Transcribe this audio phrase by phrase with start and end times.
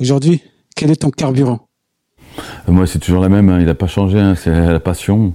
[0.00, 0.42] aujourd'hui,
[0.76, 1.60] quel est ton carburant
[2.68, 3.48] Moi, c'est toujours la même.
[3.48, 4.18] hein, Il n'a pas changé.
[4.18, 5.32] hein, C'est la passion.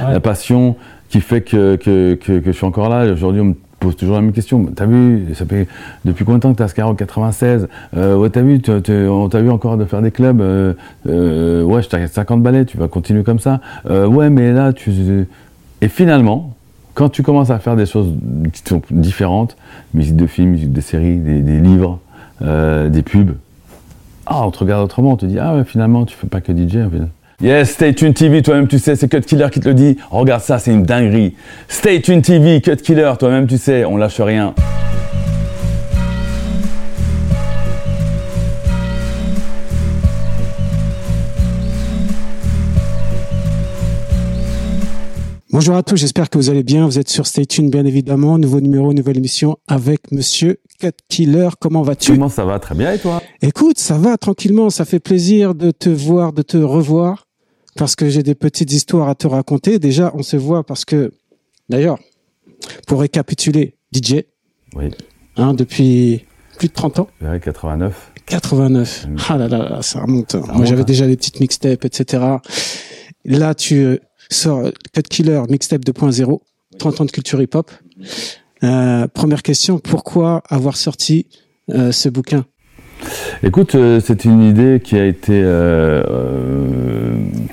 [0.00, 0.12] Ouais.
[0.12, 0.76] La passion
[1.08, 3.10] qui fait que, que, que, que je suis encore là.
[3.12, 4.64] Aujourd'hui, on me pose toujours la même question.
[4.74, 5.68] T'as vu, ça fait
[6.04, 8.60] depuis combien de temps que t'as Skyrock 96 euh, Ouais, t'as vu,
[9.08, 10.40] on t'a vu encore de faire des clubs.
[10.40, 10.72] euh,
[11.06, 13.60] euh, ouais, je t'arrête 50 ballets, tu vas continuer comme ça.
[13.88, 14.92] Euh, ouais, mais là, tu.
[15.80, 16.54] Et finalement,
[16.94, 18.12] quand tu commences à faire des choses
[18.52, 19.56] qui sont différentes,
[19.92, 22.00] musique de film, musique de série, des, des livres,
[22.42, 23.32] euh, des pubs,
[24.26, 26.52] ah, on te regarde autrement, on te dit, ah ouais, finalement, tu fais pas que
[26.52, 26.78] DJ.
[27.42, 29.98] Yes, Stay Tuned TV, toi-même tu sais, c'est Cut Killer qui te le dit.
[30.10, 31.34] Regarde ça, c'est une dinguerie.
[31.68, 34.54] Stay Tuned TV, Cut Killer, toi-même tu sais, on lâche rien.
[45.50, 46.86] Bonjour à tous, j'espère que vous allez bien.
[46.86, 48.38] Vous êtes sur Stay Tuned, bien évidemment.
[48.38, 51.48] Nouveau numéro, nouvelle émission avec Monsieur Cut Killer.
[51.60, 53.22] Comment vas-tu Comment ça va Très bien, et toi?
[53.42, 54.70] Écoute, ça va tranquillement.
[54.70, 57.26] Ça fait plaisir de te voir, de te revoir,
[57.76, 59.78] parce que j'ai des petites histoires à te raconter.
[59.78, 61.12] Déjà, on se voit parce que,
[61.68, 61.98] d'ailleurs,
[62.86, 64.24] pour récapituler, DJ,
[64.74, 64.90] Oui,
[65.36, 66.24] hein, depuis
[66.58, 67.08] plus de 30 ans.
[67.20, 68.12] vers 89.
[68.26, 69.06] 89.
[69.08, 69.16] Mm.
[69.28, 70.34] Ah là là, là, ça remonte.
[70.34, 70.84] Moi, j'avais hein.
[70.84, 72.24] déjà des petites mixtapes, etc.
[73.24, 73.98] Là, tu euh,
[74.30, 76.40] sors euh, Cut Killer Mixtape 2.0,
[76.78, 77.70] 30 ans de culture hip-hop.
[78.62, 81.26] Euh, première question, pourquoi avoir sorti
[81.70, 82.44] euh, ce bouquin?
[83.42, 85.42] Écoute, euh, c'est une idée qui a été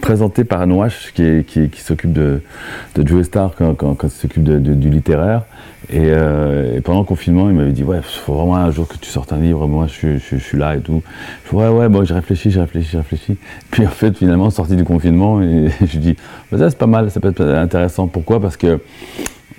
[0.01, 1.43] présentée par Anouash, qui,
[1.77, 2.41] s'occupe de,
[2.95, 5.43] de Joe Star quand, il s'occupe du littéraire.
[5.91, 8.95] Et, et pendant le confinement, il m'avait dit Ouais, il faut vraiment un jour que
[8.97, 11.01] tu sortes un livre, moi je, suis- je, je là et tout.
[11.45, 13.37] Je dis, Ouais, ouais, bon, j'ai réfléchi, j'ai réfléchi, j'ai réfléchi.
[13.71, 16.15] Puis en fait, finalement, sorti du confinement, et je lui dis
[16.51, 18.07] Bah, Ça, c'est pas mal, ça peut être intéressant.
[18.07, 18.39] Pourquoi?
[18.39, 18.79] Parce que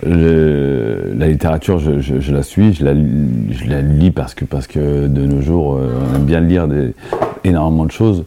[0.05, 4.45] le- la littérature, je, je- je la suis, je la, je la lis parce que,
[4.45, 6.95] parce que de nos jours, euh, on aime bien lire des,
[7.45, 8.25] énormément de choses.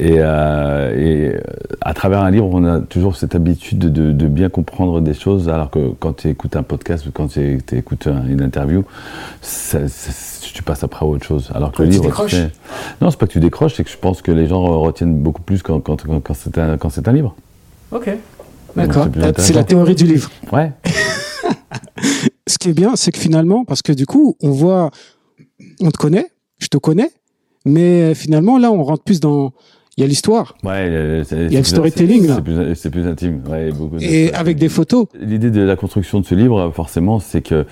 [0.00, 1.36] Et, euh, et
[1.80, 5.12] à travers un livre, on a toujours cette habitude de, de- de bien comprendre des
[5.14, 8.40] choses, alors que quand tu écoutes un podcast ou quand tu tu écoutes un- une
[8.40, 8.84] interview,
[9.42, 11.50] ça- ça- tu passes après à autre chose.
[11.52, 12.30] Alors que le tu livre, décroches.
[12.30, 12.50] c'est-
[13.00, 15.42] non, c'est pas que tu décroches, c'est que je pense que les gens retiennent beaucoup
[15.42, 16.34] plus quand, quand, quand, quand
[16.90, 17.34] c'est un, livre.
[17.90, 18.08] Ok.
[18.76, 19.08] D'accord.
[19.38, 20.30] c'est la théorie du livre.
[20.52, 20.70] Ouais.
[22.48, 24.90] Ce qui est bien, c'est que finalement, parce que du coup, on voit,
[25.80, 27.12] on te connaît, je te connais,
[27.64, 29.52] mais finalement, là, on rentre plus dans,
[29.98, 30.54] il y a l'histoire.
[30.62, 32.74] Ouais, euh, Il y a le storytelling, c'est- là.
[32.76, 33.40] C'est plus, intime.
[33.50, 35.06] Ouais, beaucoup de- Et avec des photos.
[35.20, 37.66] L'idée de la construction de ce livre, forcément, c'est que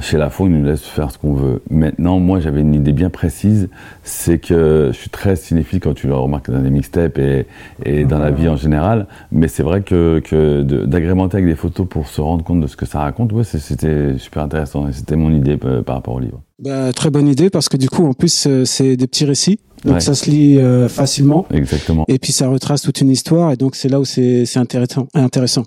[0.00, 1.62] chez la Faux, ils nous laissent faire ce qu'on veut.
[1.70, 3.68] Maintenant, moi, j'avais une idée bien précise,
[4.02, 7.46] c'est que je suis très cinéphile quand tu le remarques dans les mixtapes et,
[7.84, 10.20] et dans la vie en général, mais c'est vrai que,
[10.84, 14.18] d'agrémenter avec des photos pour se rendre compte de ce que ça raconte, ouais, c'était
[14.18, 16.40] super intéressant et c'était mon idée euh, par rapport au livre.
[16.60, 19.58] Bah, très bonne idée parce que du coup, en plus, euh, c'est des petits récits,
[19.84, 20.00] donc Ouais.
[20.00, 21.46] ça se lit euh, facilement.
[21.52, 22.04] Exactement.
[22.08, 25.06] Et puis ça retrace toute une histoire et donc c'est là où c'est intéressant.
[25.14, 25.62] intéressant.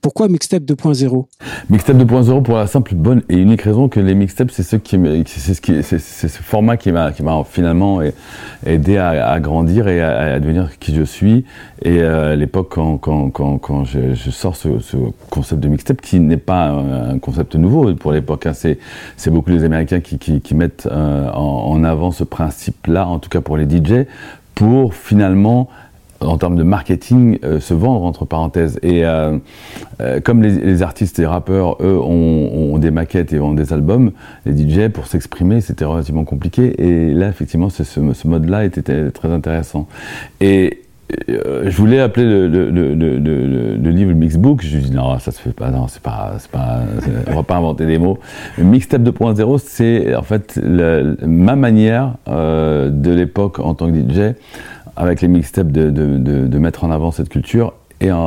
[0.00, 1.26] Pourquoi mixtape 2.0
[1.68, 4.96] Mixtape 2.0 pour la simple, bonne et unique raison que les mixtapes, c'est ce qui,
[4.96, 8.00] me- c'est ce qui, c'est c'est ce format qui m'a, qui m'a finalement
[8.64, 11.44] aidé à, à grandir et à, à devenir qui je suis.
[11.82, 14.96] Et euh, à l'époque, quand, quand, quand, quand je, je sors ce, ce
[15.28, 18.78] concept de mixtape, qui n'est pas un, concept nouveau pour l'époque, hein, c'est,
[19.18, 23.18] c'est beaucoup les Américains qui, qui, qui mettent euh, en, en avant ce principe-là, en
[23.18, 24.06] tout cas pour les DJ,
[24.54, 25.68] pour finalement
[26.20, 28.78] en termes de marketing, euh, se vendre entre parenthèses.
[28.82, 29.38] Et euh,
[30.00, 34.12] euh, comme les, artistes et rappeurs, eux, ont, des maquettes et ont des albums,
[34.46, 36.82] les DJ, pour s'exprimer, c'était relativement compliqué.
[36.82, 39.86] Et là, effectivement, ce, ce, mode-là était très intéressant.
[40.40, 40.82] Et
[41.28, 44.62] je voulais appeler le, le, le, livre Mixbook.
[44.62, 45.70] Je lui dis non, ça se fait pas.
[45.70, 46.80] Non, c'est pas, pas.
[47.28, 48.18] On va pas inventer des mots.
[48.58, 54.34] Mixtape 2.0, c'est en fait ma manière euh, de l'époque en tant que DJ,
[54.96, 58.18] avec les mixtapes, de, de, mettre en avant cette culture et à,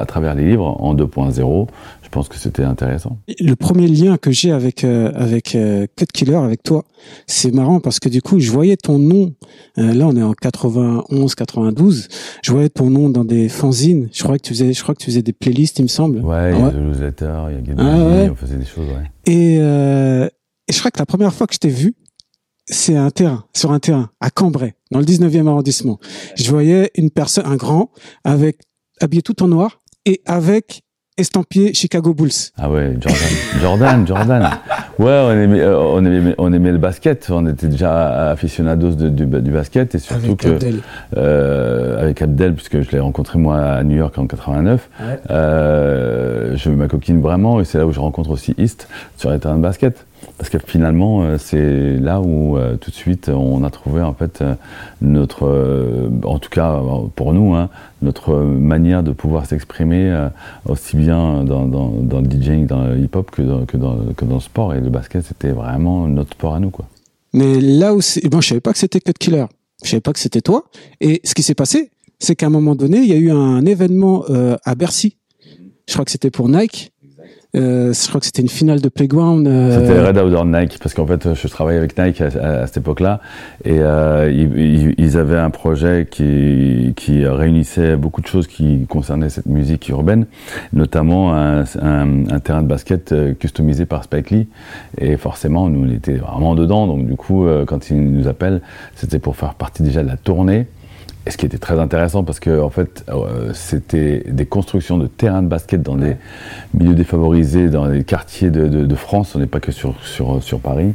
[0.00, 1.68] à travers les livres en 2.0.
[2.06, 3.18] Je pense que c'était intéressant.
[3.40, 6.84] Le premier lien que j'ai avec euh, avec euh, Cut Killer, avec toi,
[7.26, 9.34] c'est marrant parce que du coup, je voyais ton nom.
[9.78, 12.06] euh, là, on est en 91, 92.
[12.44, 14.08] Je voyais ton nom dans des fanzines.
[14.12, 16.20] Je crois que tu faisais, je crois que tu faisais des playlists, il me semble.
[16.20, 16.70] Ouais, il y a.
[16.70, 18.28] The Newsletter, il y a Game Ah ouais.
[18.30, 19.10] on faisait des choses, ouais.
[19.26, 20.28] Et, euh,
[20.68, 21.96] et je crois que la première fois que je t'ai vu,
[22.66, 25.98] c'est un terrain, sur un terrain, à Cambrai, dans le 19e arrondissement.
[26.36, 27.90] Je voyais une personne, un grand,
[28.22, 28.60] avec,
[29.00, 30.82] habillé tout en noir, et avec
[31.18, 32.30] estampillé Chicago Bulls.
[32.58, 33.28] Ah ouais, Jordan,
[33.60, 34.50] Jordan, Jordan.
[34.98, 37.28] Ouais, on aimait, euh, on aimait, on aimait le basket.
[37.30, 40.80] On était déjà aficionados de- du, du basket et surtout Avec que Abdel.
[41.16, 44.88] euh, avec Abdel, puisque je l'ai rencontré moi à New York en 89.
[45.00, 45.18] Ouais.
[45.30, 49.38] Euh, je ma coquine vraiment et c'est là où je rencontre aussi East sur les
[49.38, 50.04] terrains de basket.
[50.38, 54.14] Parce que finalement, euh, c'est là où euh, tout de suite on a trouvé en
[54.14, 54.54] fait euh,
[55.00, 56.80] notre, en tout cas
[57.14, 57.70] pour nous, hein,
[58.02, 60.28] notre manière de pouvoir s'exprimer
[60.66, 64.40] aussi bien dans, le DJing, dans le hip-hop que dans, que, dans, que dans le
[64.40, 64.74] sport.
[64.74, 66.70] Et le basket, c'était vraiment notre sport à nous.
[66.70, 66.86] Quoi.
[67.32, 68.00] Mais là où
[68.30, 69.46] moi je savais pas que c'était Cut Killer,
[69.82, 70.64] je savais pas que c'était toi.
[71.00, 73.64] Et ce qui s'est passé, c'est qu'à un moment donné, il y a eu un
[73.64, 74.24] événement
[74.64, 75.16] à Bercy.
[75.88, 76.92] Je crois que c'était pour Nike
[77.56, 79.46] euh, je crois que c'était une finale de Playground.
[79.46, 79.80] Euh...
[79.80, 83.20] C'était Red Outdoor Nike, parce qu'en fait, je travaillais avec Nike à, cette époque-là,
[83.64, 84.30] et euh,
[84.98, 86.94] ils, avaient un projet qui,
[87.26, 90.26] réunissait beaucoup de choses qui concernaient cette musique urbaine,
[90.72, 94.48] notamment un, un, terrain de basket euh, customisé par Spike Lee,
[94.98, 98.60] et forcément, nous, on était vraiment dedans, donc du coup, euh, quand ils nous appellent,
[98.94, 100.66] c'était pour faire partie déjà de la tournée,
[101.26, 105.08] et ce qui était très intéressant parce que en fait, euh, c'était des constructions de
[105.08, 106.16] terrains de basket dans des
[106.72, 109.34] milieux défavorisés, dans les quartiers de, France.
[109.34, 110.94] On n'est pas que sur, sur, Paris.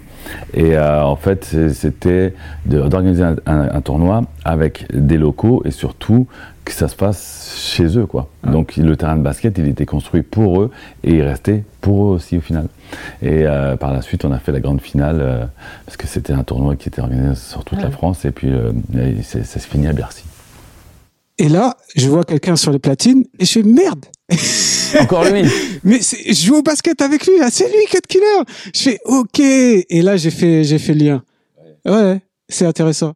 [0.54, 2.33] Et euh, en fait, c'était
[2.66, 6.28] d'organiser un, tournoi avec des locaux et surtout
[6.66, 8.30] que ça se passe chez eux, quoi.
[8.44, 10.72] Donc le terrain de basket, il était construit pour eux
[11.04, 12.68] et il restait pour eux aussi au final.
[13.22, 15.46] Et euh, par la suite, on a fait la grande finale euh,
[15.86, 18.72] parce que c'était un tournoi qui était organisé sur toute la France et puis euh,
[19.24, 20.24] ça se finit à Bercy.
[21.38, 24.06] Et là, je vois quelqu'un sur les platines et je fais merde.
[25.00, 25.44] Encore lui.
[25.84, 28.44] Mais je joue au basket avec lui, c'est lui Cut Killer.
[28.75, 31.24] Je fais OK et là j'ai fait j'ai fait le lien.
[31.86, 33.13] Ouais, c'est intéressant.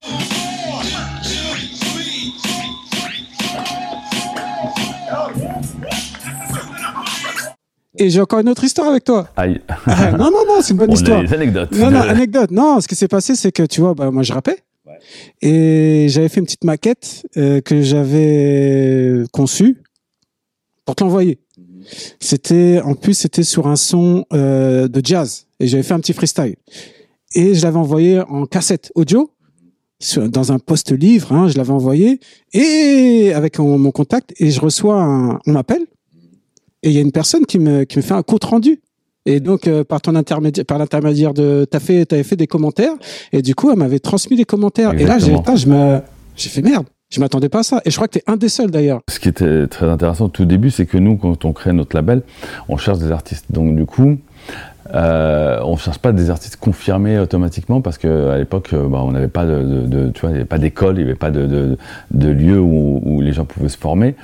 [7.97, 9.29] Et j'ai encore une autre histoire avec toi.
[9.37, 9.61] Aïe.
[9.85, 11.19] Ah, non, non, non, c'est une bonne On histoire.
[11.19, 11.71] a des anecdotes.
[11.71, 12.51] Non, non, anecdote.
[12.51, 14.57] Non, ce qui s'est passé, c'est que tu vois, bah, moi, je rappais.
[14.85, 14.97] Ouais.
[15.41, 19.77] Et j'avais fait une petite maquette euh, que j'avais conçue
[20.85, 21.39] pour te l'envoyer.
[22.19, 25.45] C'était, en plus, c'était sur un son euh, de jazz.
[25.59, 26.55] Et j'avais fait un petit freestyle.
[27.33, 29.31] Et je l'avais envoyé en cassette audio.
[30.17, 32.19] Dans un poste livre, hein, je l'avais envoyé
[32.53, 35.85] et avec mon, mon contact et je reçois un, on m'appelle
[36.85, 38.79] et il y a une personne qui me, qui me fait un compte rendu.
[39.25, 42.93] Et donc euh, par ton intermédiaire, par l'intermédiaire de, t'as fait, t'avais fait des commentaires,
[43.33, 44.91] et du coup elle m'avait transmis des commentaires.
[44.91, 45.43] Exactement.
[45.43, 45.99] Et là j'ai, je me,
[46.35, 46.85] j'ai fait merde.
[47.09, 47.81] Je m'attendais pas à ça.
[47.85, 49.01] Et je crois que tu es un des seuls d'ailleurs.
[49.09, 51.95] Ce qui était très intéressant au tout début, c'est que nous, quand on crée notre
[51.95, 52.23] label,
[52.67, 53.45] on cherche des artistes.
[53.51, 54.17] Donc du coup,
[54.93, 59.27] euh, on cherche pas des artistes confirmés automatiquement parce que à l'époque, bah, on n'avait
[59.27, 61.31] pas de, de, de, tu vois, il n'y avait pas d'école, il n'y avait pas
[61.31, 61.77] de, de,
[62.11, 64.15] de lieu où, où, les gens pouvaient se former.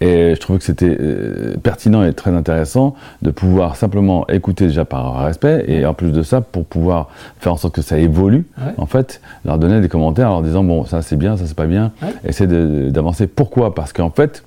[0.00, 4.84] Et je trouvais que c'était euh, pertinent et très intéressant de pouvoir simplement écouter déjà
[4.84, 7.08] par respect et en plus de ça pour pouvoir
[7.38, 8.46] faire en sorte que ça évolue.
[8.58, 8.72] Ouais.
[8.78, 11.56] En fait, leur donner des commentaires en leur disant bon ça c'est bien, ça c'est
[11.56, 11.92] pas bien.
[12.02, 12.14] Ouais.
[12.24, 12.48] Essayer
[12.90, 13.26] d'avancer.
[13.26, 13.74] Pourquoi?
[13.74, 14.42] Parce qu'en fait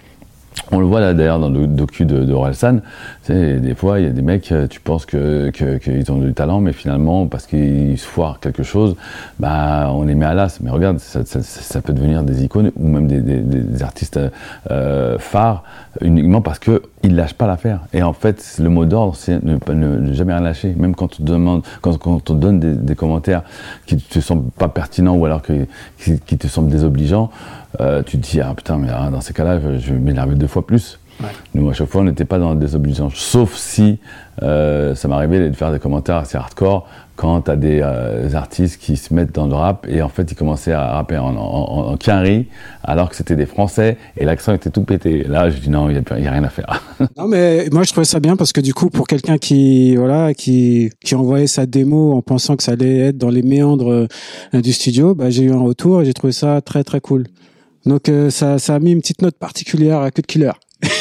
[0.72, 4.12] on le voit là d'ailleurs dans le docu de, de des fois il y a
[4.12, 8.40] des mecs, euh, tu penses qu'ils ont du talent, mais finalement parce qu'ils se foirent
[8.40, 8.96] quelque chose,
[9.40, 10.60] bah on les met à l'as.
[10.62, 14.20] Mais regarde, ça, peut devenir des icônes ou même des, artistes
[14.72, 15.64] euh, phares
[16.02, 17.82] uniquement parce que ils lâchent pas l'affaire.
[17.94, 20.74] Et en fait, le mot d'ordre, c'est ne, ne, ne, jamais rien lâcher.
[20.78, 23.44] Même quand on demande, quand, quand on donne des, commentaires
[23.86, 27.30] qui te semblent pas pertinents ou alors qui te semblent désobligeants,
[27.80, 30.48] euh, tu te dis ah putain mais ah, dans ces cas-là, je, vais m'énerver deux
[30.48, 31.00] fois plus.
[31.22, 31.30] Ouais.
[31.54, 33.14] Nous, à chaque fois, on n'était pas dans la désobligeance.
[33.16, 34.00] Sauf si
[34.42, 38.98] euh, ça m'arrivait de faire des commentaires assez hardcore quand t'as des euh, artistes qui
[38.98, 41.98] se mettent dans le rap et en fait ils commençaient à rapper en, en, en
[41.98, 42.48] quinri
[42.84, 45.24] alors que c'était des Français et l'accent était tout pété.
[45.24, 46.82] Là, je dis non, il n'y a, a, rien à faire.
[47.18, 50.34] non, mais moi je trouvais ça bien parce que du coup, pour quelqu'un qui voilà
[50.34, 54.08] qui qui envoyait sa démo en pensant que ça allait être dans les méandres
[54.54, 57.26] euh, du studio, bah, j'ai eu un retour et j'ai trouvé ça très très cool.
[57.86, 60.52] Donc euh, ça, ça a mis une petite note particulière à Cut Killer.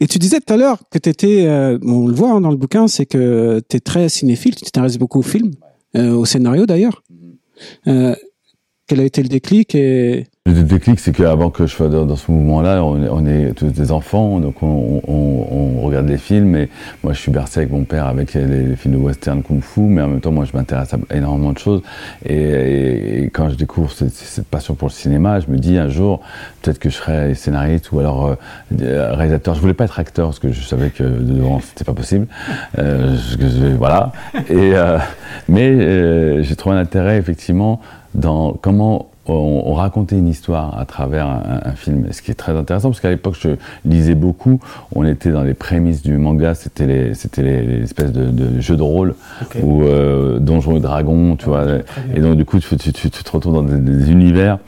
[0.00, 2.50] Et tu disais tout à l'heure que tu étais, euh, on le voit hein, dans
[2.50, 5.52] le bouquin, c'est que tu es très cinéphile, tu t'intéresses beaucoup au film,
[5.96, 7.02] euh, au scénario d'ailleurs.
[7.86, 8.14] Euh,
[8.86, 12.30] quel a été le déclic et le déclic, c'est qu'avant que je sois dans, ce
[12.30, 16.56] mouvement-là, on, est tous des enfants, donc on, regarde les films.
[16.56, 16.68] Et
[17.02, 20.08] moi, je suis bercé avec mon père avec les, films de western kung-fu, mais en
[20.08, 21.82] même temps, moi, je m'intéresse à énormément de choses.
[22.24, 26.20] Et, quand je découvre cette, passion pour le cinéma, je me dis un jour,
[26.62, 28.36] peut-être que je serai scénariste ou alors
[28.80, 29.54] euh, réalisateur.
[29.54, 32.26] Je voulais pas être acteur parce que je savais que devant, c'était pas possible.
[32.78, 33.16] Euh,
[33.76, 34.12] voilà.
[34.50, 34.98] Euh,
[35.48, 37.80] mais j'ai trouvé un intérêt effectivement
[38.14, 42.34] dans comment on, on, racontait une histoire à travers un, un, film, ce qui est
[42.34, 43.50] très intéressant parce qu'à l'époque je
[43.84, 44.60] lisais beaucoup,
[44.94, 48.60] on était dans les prémices du manga, c'était les, c'était les, les, espèces de, de,
[48.60, 49.60] jeux de rôle okay.
[49.62, 51.64] ou euh, Donjons et Dragons, tu vois,
[52.14, 54.58] et donc du coup tu, tu, tu, tu te retrouves dans des, des, univers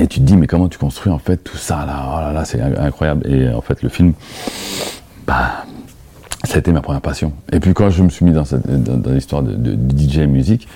[0.00, 2.32] et tu te dis mais comment tu construis en fait tout ça là, oh là
[2.32, 3.26] là c'est incroyable.
[3.30, 4.12] Et en fait le film,
[5.26, 5.64] bah
[6.46, 7.32] ça a été ma première passion.
[7.52, 10.68] Et puis quand je me suis mis dans, cette, dans, l'histoire de, de, DJ musique,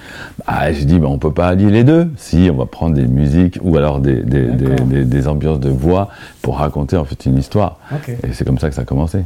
[0.47, 2.11] bah, j'ai dit bah, on peut pas allier les deux.
[2.17, 6.09] Si on va prendre des musiques ou alors des, des, des, des ambiances de voix
[6.43, 7.79] pour raconter en fait une histoire.
[8.09, 9.21] Et c'est comme ça que ça a commencé.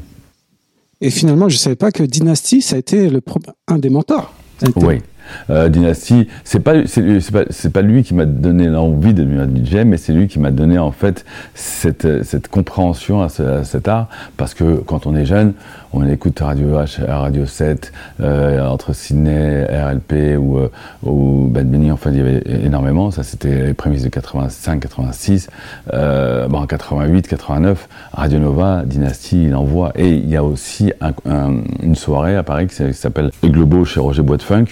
[1.01, 3.21] Et finalement, je savais pas que Dynasty, ça a été le
[3.69, 4.33] un des mentors.
[4.77, 5.03] Oui.
[5.51, 10.29] Euh, Dynasty, c'est pas lui qui m'a donné l'envie de devenir DJ, mais c'est lui
[10.29, 14.09] qui m'a donné en fait cette compréhension à, cet art.
[14.37, 15.55] Parce que quand on est jeune,
[15.97, 20.69] on écoute Radio H, Radio 7, euh, entre Sydney, RLP ou euh,
[21.05, 23.13] ou Bad enfin il y avait énormément.
[23.13, 25.49] Ça c'était les prémices de 85, 86,
[25.93, 30.93] euh, bon 88, 89, Radio Nova, Dynasty, il envoie et il y a aussi
[31.83, 34.67] une soirée à Paris qui s'appelle Globo chez Roger Bois de Funk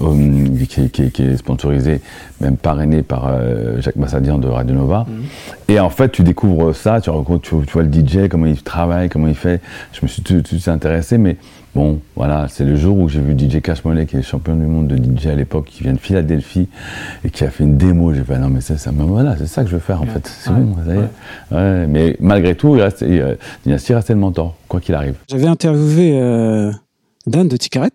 [0.00, 2.00] euh, qui, est sponsorisé,
[2.40, 5.06] même parrainé par euh, Jacques Massadian de Radio Nova.
[5.08, 5.24] Mhm.
[5.68, 7.10] Et en fait, tu découvres ça, tu,
[7.42, 9.60] tu, vois le DJ, comment il travaille, comment il fait.
[9.92, 11.36] Je me suis tout, de suite intéressé, mais
[11.74, 14.66] bon, voilà, c'est le jour où j'ai vu DJ Cash Mollet, qui est champion du
[14.66, 16.68] monde de DJ à l'époque, qui vient de Philadelphie
[17.24, 18.14] et qui a fait une démo.
[18.14, 20.26] J'ai fait, non, mais ça, ça voilà, c'est ça que je veux faire en fait.
[20.26, 21.56] C'est bon, ça y est.
[21.56, 21.86] Ouais.
[21.86, 25.14] mais malgré tout, il reste, il, Dynasty restait le mentor, quoi qu'il arrive.
[25.28, 26.72] J'avais interviewé euh,
[27.26, 27.90] Dan de Ticaret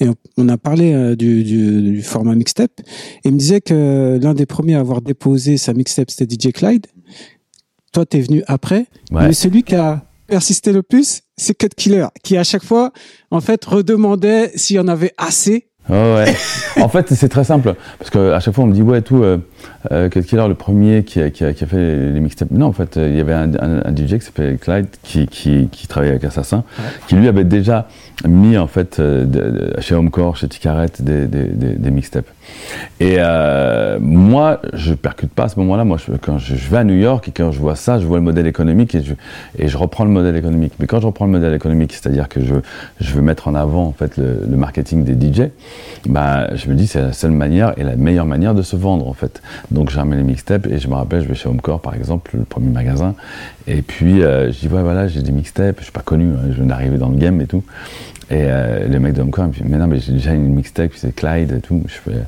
[0.00, 2.80] et on a parlé euh, du, du, du, format mixtape.
[3.24, 6.52] Et il me disait que l'un des premiers à avoir déposé sa mixtape, c'était DJ
[6.52, 6.86] Clyde.
[7.92, 8.86] Toi, t'es venu après.
[9.10, 12.92] Mais celui qui a persisté le plus, c'est Cut Killer, qui à chaque fois,
[13.30, 15.68] en fait, redemandait s'il y en avait assez.
[15.88, 16.34] Oh ouais.
[16.82, 17.74] en fait, c'est très simple.
[17.98, 19.38] Parce qu'à chaque fois, on me dit, ouais, tout, euh,
[19.92, 22.50] euh, Cut Killer, le premier qui a, qui a, qui a fait les mixtapes.
[22.50, 25.68] Non, en fait, il y avait un, un, un DJ qui s'appelait Clyde, qui, qui,
[25.70, 26.64] qui travaillait avec Assassin,
[27.06, 27.88] qui lui avait déjà
[28.24, 32.28] mis en fait euh, chez Homecore, chez Ticaret, des, des, des, des mixtapes.
[33.00, 35.84] Et euh, moi, je percute pas à ce moment-là.
[35.84, 38.18] Moi, je, quand je, vais à New York et quand je vois ça, je vois
[38.18, 39.14] le modèle économique et je,
[39.58, 40.72] et je reprends le modèle économique.
[40.78, 42.54] Mais quand je reprends le modèle économique, c'est-à-dire que je,
[43.00, 45.50] je veux mettre en avant en fait le, le marketing des DJ,
[46.06, 49.08] bah, je me dis c'est la seule manière et la meilleure manière de se vendre
[49.08, 49.42] en fait.
[49.70, 52.44] Donc j'ai les mixtapes et je me rappelle, je vais chez Homecore par exemple, le
[52.44, 53.14] premier magasin,
[53.66, 56.48] et puis euh, je dis ouais voilà j'ai des mixtapes, je suis pas connu, hein,
[56.50, 57.62] je viens d'arriver dans le game et tout.
[58.28, 60.92] Et euh, le mec de Homecore me dit mais non mais j'ai déjà une mixtape,
[60.94, 61.82] c'est Clyde et tout.
[61.86, 62.18] Je fais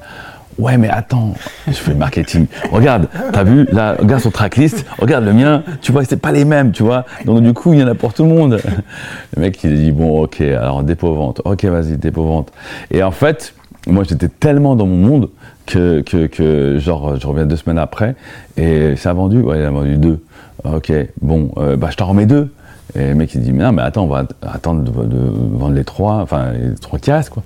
[0.58, 1.34] Ouais, mais attends,
[1.68, 2.46] je fais le marketing.
[2.72, 6.44] Regarde, t'as vu, là, regarde son tracklist, regarde le mien, tu vois, c'est pas les
[6.44, 7.04] mêmes, tu vois.
[7.24, 8.60] Donc, du coup, il y en a pour tout le monde.
[9.36, 11.42] Le mec, il dit, bon, ok, alors dépôt-vente.
[11.44, 12.52] Ok, vas-y, dépôt-vente.
[12.90, 13.54] Et en fait,
[13.86, 15.30] moi, j'étais tellement dans mon monde
[15.68, 18.14] que, que, genre, je reviens deux semaines après
[18.56, 19.40] et ça a vendu?
[19.40, 20.20] Ouais, il a vendu deux.
[20.64, 22.50] Ok, bon, euh, bah, je t'en remets deux.
[22.96, 25.18] Et le mec il dit mais non mais attends on va attendre de,
[25.52, 27.42] vendre les trois enfin les trois restent quoi.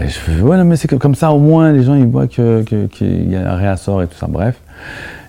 [0.00, 2.28] Et je fais ouais non mais c'est comme ça au moins les gens ils voient
[2.28, 4.60] que qu'il y a un réassort et tout ça bref.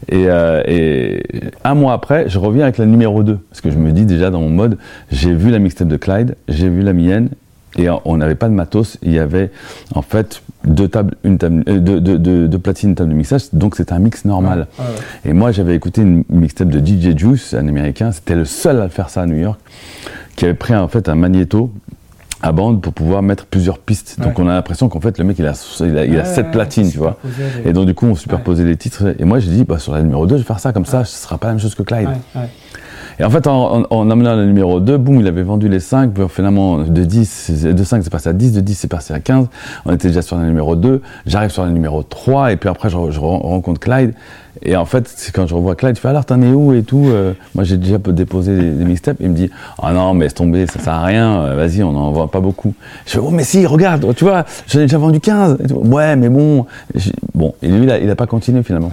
[0.09, 1.19] Et, euh,
[1.63, 4.29] un mois après je reviens avec la numéro 2 parce que je me dis déjà
[4.29, 4.77] dans mon mode
[5.11, 7.29] j'ai vu la mixtape de Clyde j'ai vu la mienne
[7.77, 9.51] et on n'avait pas de matos il y avait
[9.93, 13.15] en fait deux tables, une table, euh, deux, deux, deux, deux, platines, une table de
[13.15, 14.67] mixage, donc c'était un mix normal.
[14.79, 14.83] Ah,
[15.25, 18.89] et moi, j'avais écouté une mixtape de DJ Juice, un américain, c'était le seul à
[18.89, 19.59] faire ça à New York,
[20.35, 21.71] qui avait pris en fait un magnéto
[22.41, 24.19] à bande pour pouvoir mettre plusieurs pistes.
[24.19, 26.51] Donc on a l'impression qu'en fait le mec il a, il a, il a sept
[26.51, 27.17] platines, tu vois.
[27.65, 29.15] Et donc du coup on superposait les titres.
[29.17, 31.03] Et moi j'ai dit bah, sur la numéro 2 je vais faire ça comme ça,
[31.03, 32.09] ce sera pas la même chose que Clyde.
[33.19, 36.13] Et en fait, en, en, amenant le numéro 2, boum, il avait vendu les 5,
[36.13, 39.19] puis finalement, de 10, de 5, c'est passé à 10, de 10, c'est passé à
[39.19, 39.47] 15.
[39.85, 41.01] On était déjà sur le numéro 2.
[41.25, 44.13] J'arrive sur le numéro 3, et puis après, je, je rencontre Clyde.
[44.61, 46.83] Et en fait, c'est quand je revois Clyde, je fais alors t'en es où et
[46.83, 47.05] tout.
[47.07, 49.17] Euh, moi j'ai déjà déposé des, des mixtapes.
[49.19, 49.49] Il me dit
[49.81, 51.41] ah non mais laisse tomber, ça sert à rien.
[51.41, 52.73] Euh, vas-y, on n'en voit pas beaucoup.
[53.05, 55.57] Je fais oh mais si, regarde, tu vois, j'en ai déjà vendu 15.
[55.71, 56.65] Ouais mais bon,
[57.33, 57.53] bon.
[57.61, 58.91] Et lui il a, il a pas continué finalement.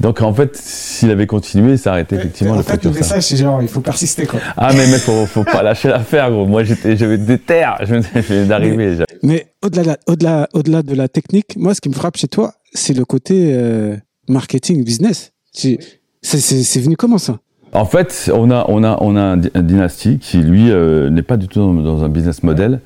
[0.00, 3.22] Donc en fait, s'il avait continué, ça aurait été effectivement en le fait, le message
[3.24, 4.40] c'est genre il faut persister quoi.
[4.56, 6.46] Ah mais mec, faut, faut pas lâcher l'affaire gros.
[6.46, 8.96] Moi j'étais, j'avais des terres, je venais d'arriver.
[8.98, 12.54] Mais, mais au-delà, au-delà, au-delà de la technique, moi ce qui me frappe chez toi,
[12.72, 13.96] c'est le côté euh,
[14.28, 15.32] marketing, business.
[15.52, 17.38] C'est venu comment ça?
[17.74, 21.36] En fait, on a, on a, on a un, dynastie qui, lui, euh, n'est pas
[21.36, 22.80] du tout dans, un business model.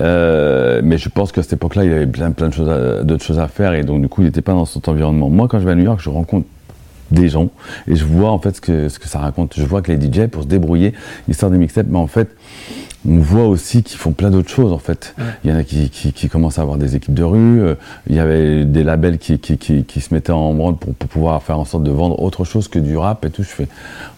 [0.00, 3.38] Euh, mais je pense qu'à cette époque-là, il avait plein, plein de choses, d'autres choses
[3.38, 5.28] à faire, et donc du coup, il n'était pas dans cet environnement.
[5.28, 6.46] Moi, quand je vais à New York, je rencontre
[7.12, 7.50] des gens
[7.86, 9.54] et je vois en fait ce que, ce que ça raconte.
[9.56, 10.94] Je vois que les DJ, pour se débrouiller,
[11.28, 12.34] ils sortent des mixtapes, mais en fait,
[13.08, 15.14] on voit aussi qu'ils font plein d'autres choses en fait.
[15.44, 17.74] Il y en a qui, qui, qui, commencent à avoir des équipes de rue, euh,
[18.08, 21.64] il y avait des labels qui, se mettaient en branle pour, pour, pouvoir faire en
[21.64, 23.42] sorte de vendre autre chose que du rap et tout.
[23.42, 23.68] Je fais,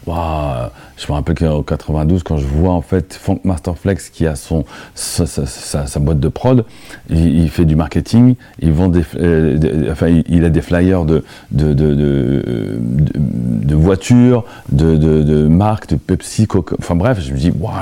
[0.06, 4.36] waouh, je me rappelle qu'en 92, quand je vois en fait Funk Masterflex qui a
[4.36, 4.64] son,
[4.94, 5.46] sa, sa,
[5.86, 6.64] sa, boîte de prod,
[7.08, 11.24] il, il, fait du marketing, il vend des, euh, enfin, il, a des flyers de,
[11.50, 17.32] de, de, de, de voitures, de, de, de marques, de Pepsi, Coca, enfin bref, je
[17.32, 17.72] me dis, waouh,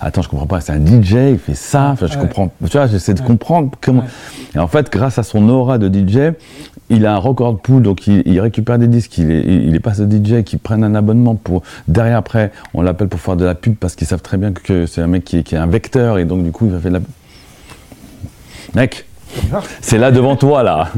[0.00, 0.60] attends, je comprends comprends pas.
[0.60, 1.90] C'est un DJ, il fait ça.
[1.90, 2.52] Enfin, je comprends.
[2.64, 4.04] Tu vois, j'essaie de comprendre comment.
[4.54, 6.34] Et en fait, grâce à son aura de DJ,
[6.90, 9.18] il a un record pool, donc il, récupère des disques.
[9.18, 12.82] Il est, il est pas ce DJ qui prenne un abonnement pour derrière après, on
[12.82, 15.24] l'appelle pour faire de la pub parce qu'ils savent très bien que c'est un mec
[15.24, 17.02] qui, qui est un vecteur et donc du coup il va faire de la.
[18.74, 19.06] Mec,
[19.80, 20.88] c'est là devant toi là.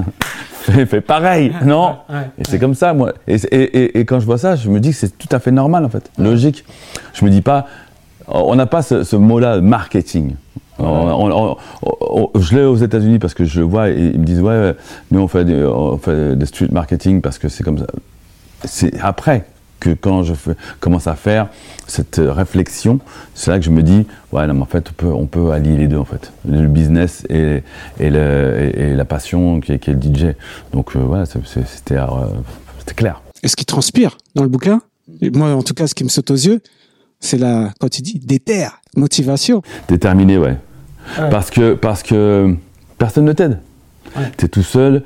[0.87, 1.97] fais, pareil, non
[2.39, 3.13] Et c'est comme ça, moi.
[3.27, 5.89] Et, quand je vois ça, je me dis que c'est tout à fait normal, en
[5.89, 6.65] fait, logique.
[7.13, 7.67] Je me dis pas,
[8.29, 10.35] on n'a pas ce, mot-là, marketing.
[10.79, 14.75] je l'ai aux États-Unis parce que je vois, et ils me disent, ouais,
[15.11, 17.87] nous on fait, des, on fait des street marketing parce que c'est comme ça.
[18.65, 19.45] C'est après
[19.81, 20.33] que quand je
[20.81, 21.49] commence à faire
[21.87, 23.01] cette réflexion,
[23.35, 25.51] c'est là que je me dis, ouais, non, mais en fait, on peut, on peut
[25.51, 26.33] allier les deux, en fait.
[26.49, 27.63] Le business et,
[28.01, 30.35] et, le, et, la passion qui est, qui est, le DJ.
[30.73, 32.07] Donc, voilà, euh, c'était euh,
[32.79, 33.21] c'était clair.
[33.43, 34.81] Et ce qui transpire dans le bouquin,
[35.35, 36.63] moi, en tout cas, ce qui me saute aux yeux,
[37.25, 38.67] c'est la, quand tu dis déter,
[38.97, 39.63] motivation.
[39.89, 40.57] Déterminé, ouais.
[41.31, 42.55] Parce que, parce que
[42.99, 43.61] personne ne t'aide.
[44.17, 44.31] Ouais.
[44.37, 45.03] Tu es tout seul.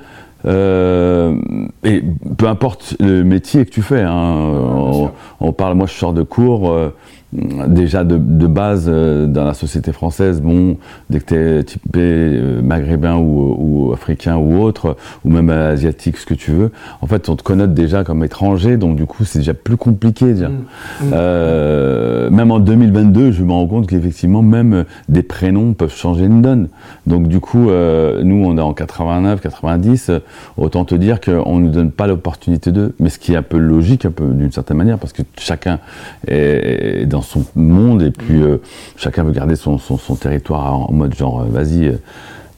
[0.46, 1.34] Euh,
[1.82, 2.02] et
[2.36, 5.10] peu importe le métier que tu fais, hein,
[5.40, 6.94] on, parle, moi je sors de cours, euh,
[7.32, 10.78] déjà de, de base euh, dans la société française, bon,
[11.10, 16.16] dès que tu es typé euh, maghrébin ou, ou, africain ou autre, ou même asiatique,
[16.16, 16.70] ce que tu veux,
[17.02, 20.32] en fait, on te connote déjà comme étranger, donc du coup, c'est déjà plus compliqué.
[20.32, 20.48] Déjà.
[20.48, 20.52] Mmh.
[20.52, 21.10] Mmh.
[21.12, 26.40] Euh, même en 2022, je me rends compte qu'effectivement, même des prénoms peuvent changer une
[26.40, 26.68] donne.
[27.06, 30.12] Donc du coup, euh, nous, on est en 89, 90,
[30.56, 33.42] autant te dire qu'on ne nous donne pas l'opportunité d'eux, mais ce qui est un
[33.42, 35.78] peu logique, un peu d'une certaine manière, parce que chacun
[36.26, 38.58] est, est dans son monde et puis euh,
[38.96, 41.96] chacun veut garder son, son, territoire en mode genre euh, vas-y, euh,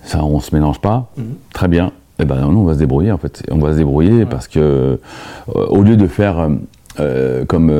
[0.04, 1.34] ça on se mélange pas, mhm.
[1.52, 1.92] très bien.
[2.18, 3.42] Et eh ben non, on va se débrouiller en fait.
[3.50, 5.00] On va se débrouiller parce que
[5.54, 6.50] au lieu de faire
[7.46, 7.72] comme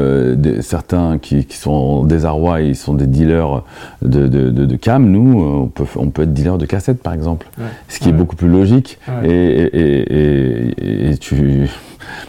[0.61, 3.62] certains qui, qui, sont en désarroi, ils sont des dealers
[4.03, 7.47] de, de, de, cam, nous, on peut, on peut être dealer de cassettes par exemple,
[7.89, 8.99] ce qui est beaucoup plus logique.
[9.25, 11.69] Et, et, et, et, tu,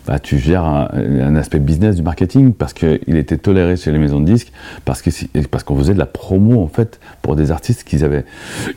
[0.07, 4.19] bah, tu gères un, aspect business du marketing parce qu'il était toléré chez les maisons
[4.19, 4.51] de disques,
[4.85, 5.11] parce qu'on
[5.49, 8.25] parce qu'on faisait de la promo en fait pour des artistes qu'ils avaient,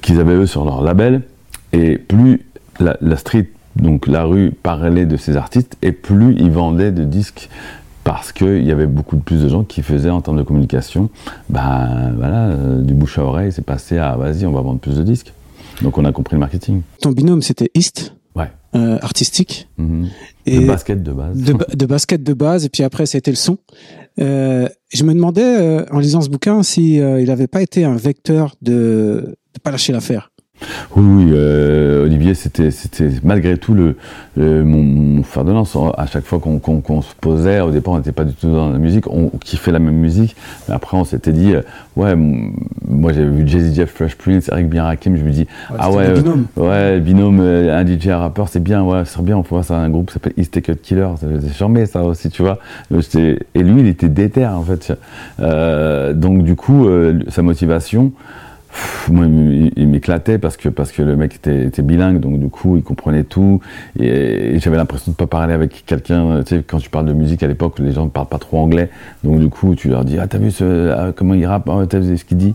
[0.00, 1.22] qu'ils avaient eux sur leur label.
[1.72, 2.42] Et plus
[2.78, 7.48] la, street, donc la rue, parlait de ces artistes, et plus ils vendaient de disques
[8.04, 11.10] parce qu'il y avait beaucoup plus de gens qui faisaient en termes de communication,
[11.48, 14.96] ben voilà, euh, du bouche à oreille, c'est passé à vas-y, on va vendre plus
[14.96, 15.32] de disques.
[15.82, 16.82] Donc on a compris le marketing.
[17.00, 18.50] Ton binôme, c'était East Ouais.
[18.74, 19.68] Euh, artistique.
[19.78, 20.08] Mhm.
[20.46, 21.38] Et de basket de base.
[21.38, 23.58] De, basket de base, et puis après, ça a été le son.
[24.20, 27.84] Euh, je me demandais, euh, en lisant ce bouquin, si euh, il n'avait pas été
[27.84, 30.30] un vecteur de ne pas lâcher l'affaire.
[30.96, 33.96] Oui, oui euh, Olivier, c'était, c'était malgré tout le,
[34.36, 35.76] mon, mon, fer de lance.
[35.96, 38.70] À chaque fois qu'on, qu'on, se posait, au départ, on n'était pas du tout dans
[38.70, 40.36] la musique, on kiffait la même musique.
[40.68, 41.62] Mais après, on s'était dit, euh,
[41.96, 45.90] ouais, moi j'avais vu Jay-Z Jeff, Fresh Prince, Eric Bien Rakim, je me dis, ah
[45.90, 46.46] ouais, euh, binôme.
[46.56, 49.76] ouais, binôme, un DJ, un rappeur, c'est bien, ouais, c'est bien, on peut voir ça,
[49.76, 52.58] un groupe qui s'appelle East Cut Killer, c'est charmé ça aussi, tu vois.
[52.92, 54.92] Et lui, il était déter, en fait.
[56.14, 56.86] donc, du coup,
[57.28, 58.12] sa motivation,
[59.10, 62.76] moi, il, m'éclatait parce que parce que le mec était, était, bilingue, donc du coup,
[62.76, 63.60] il comprenait tout.
[63.98, 66.42] Et, j'avais l'impression de pas parler avec quelqu'un.
[66.42, 68.58] Tu sais, quand tu parles de musique à l'époque, les gens ne parlent pas trop
[68.58, 68.90] anglais,
[69.22, 71.84] donc du coup, tu leur dis ah t'as vu ce, ah, comment il rappe, ah,
[71.88, 72.54] t'as vu ce qu'il dit?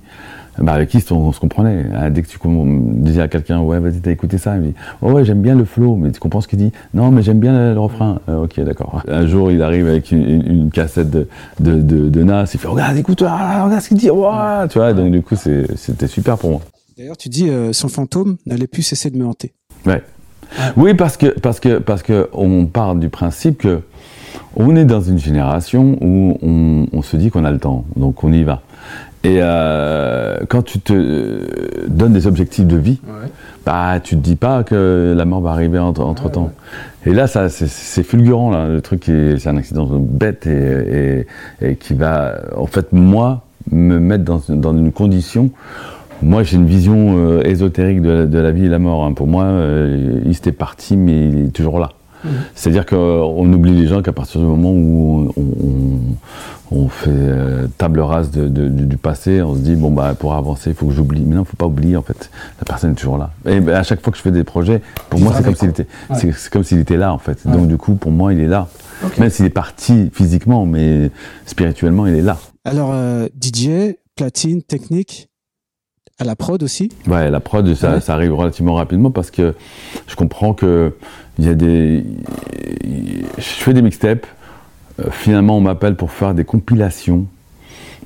[0.62, 1.86] Bah, avec qui on, se comprenait.
[1.93, 4.74] Hein, dès que tu disais à quelqu'un, ouais, vas-y, t'as écouté ça, il me dit,
[5.02, 6.72] oh ouais, j'aime bien le flow, mais tu comprends ce qu'il dit?
[6.93, 8.19] Non, mais j'aime bien le, refrain.
[8.30, 9.04] Euh, ok, d'accord.
[9.08, 11.28] Un jour, il arrive avec une, cassette de,
[11.60, 14.12] de, de, Nas, il fait, regarde, écoute, ah, regarde ce qu'il dit, tu
[14.80, 16.62] vois, donc du coup, c'était super pour moi.
[16.98, 19.54] D'ailleurs, tu dis, euh, son fantôme n'allait plus cesser de me hanter.
[19.86, 20.04] Ouais.
[20.76, 23.82] Oui, parce que, parce que, parce que on part du principe que
[24.56, 28.24] on est dans une génération où on, on se dit qu'on a le temps, donc
[28.24, 28.62] on y va.
[29.23, 33.01] Et euh, quand tu te donnes des objectifs de vie,
[33.65, 36.51] bah tu te dis pas que la mort va arriver entre, entre temps.
[37.05, 38.69] Et là, ça, c'est fulgurant là.
[38.69, 41.25] Le truc, c'est un accident bête et,
[41.62, 45.51] et, et, qui va, en fait, moi, me mettre dans, dans une condition.
[46.21, 49.05] Moi, j'ai une vision euh, ésotérique de la, de la, vie et la mort.
[49.05, 49.13] Hein.
[49.13, 51.91] Pour moi, euh, il était parti, mais il est toujours là.
[52.55, 55.34] C'est-à-dire qu'on oublie les gens qu'à partir du moment où
[56.71, 60.75] on, fait euh, table rase du passé, on se dit bon bah pour avancer, il
[60.75, 61.21] faut que j'oublie.
[61.21, 62.29] Mais non, il faut pas oublier en fait.
[62.60, 63.32] La personne est toujours là.
[63.45, 65.69] Et ben, à chaque fois que je fais des projets, pour moi c'est comme s'il
[65.69, 67.47] était, c'est comme s'il était là en fait.
[67.47, 68.67] Donc du coup, pour moi, il est là.
[69.17, 71.12] Même s'il est parti physiquement, mais
[71.45, 72.38] spirituellement, il est là.
[72.65, 75.29] Alors euh, DJ, platine, technique,
[76.19, 76.91] à la prod aussi?
[77.08, 79.55] Ouais, la prod, ça, ça, arrive relativement rapidement parce que
[80.08, 80.93] je comprends que
[81.39, 82.06] il y a des.
[83.38, 84.28] Je fais des mixtapes.
[84.99, 87.25] Euh, finalement, on m'appelle pour faire des compilations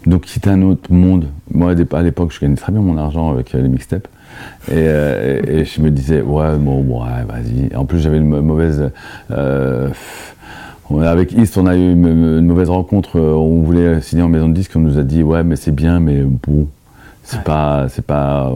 [0.06, 1.28] Donc c'était un autre monde.
[1.52, 4.08] Moi à l'époque je gagnais très bien mon argent avec les mixtapes.
[4.72, 7.76] Et, et, je me disais ouais bon, bon ouais, vas-y.
[7.76, 8.92] En plus j'avais une mauvaise
[11.02, 13.20] avec East, on a eu une, mauvaise rencontre.
[13.20, 14.72] On voulait signer en maison de disque.
[14.76, 16.68] On nous a dit ouais, mais c'est bien, mais bon,
[17.24, 18.52] c'est pas, c'est pas.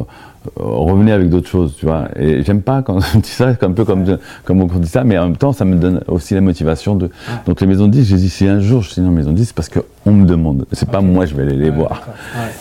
[0.56, 2.08] Revenez avec d'autres choses, tu vois.
[2.18, 5.18] Et j'aime pas quand on dit ça, un peu comme, comme on dit ça, mais
[5.18, 7.10] en même temps, ça me donne aussi la motivation de.
[7.46, 9.36] Donc les maisons de disques, j'ai dit si un jour je signe en maison de
[9.36, 10.66] disque, c'est parce qu'on me demande.
[10.72, 12.08] C'est pas moi, je vais aller les voir.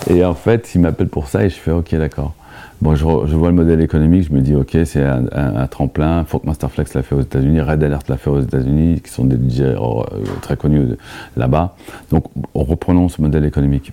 [0.08, 2.34] Et en fait, ils m'appellent pour ça et je fais ok, d'accord.
[2.82, 6.24] Bon, je, vois le modèle économique, je me dis, ok, c'est un, un, tremplin.
[6.24, 9.36] Folk Masterflex l'a fait aux États-Unis, Red Alert l'a fait aux États-Unis, qui sont des
[9.36, 10.02] DJ euh,
[10.42, 10.88] très connus
[11.38, 11.74] là-bas.
[12.10, 13.92] Donc, reprenons ce modèle économique.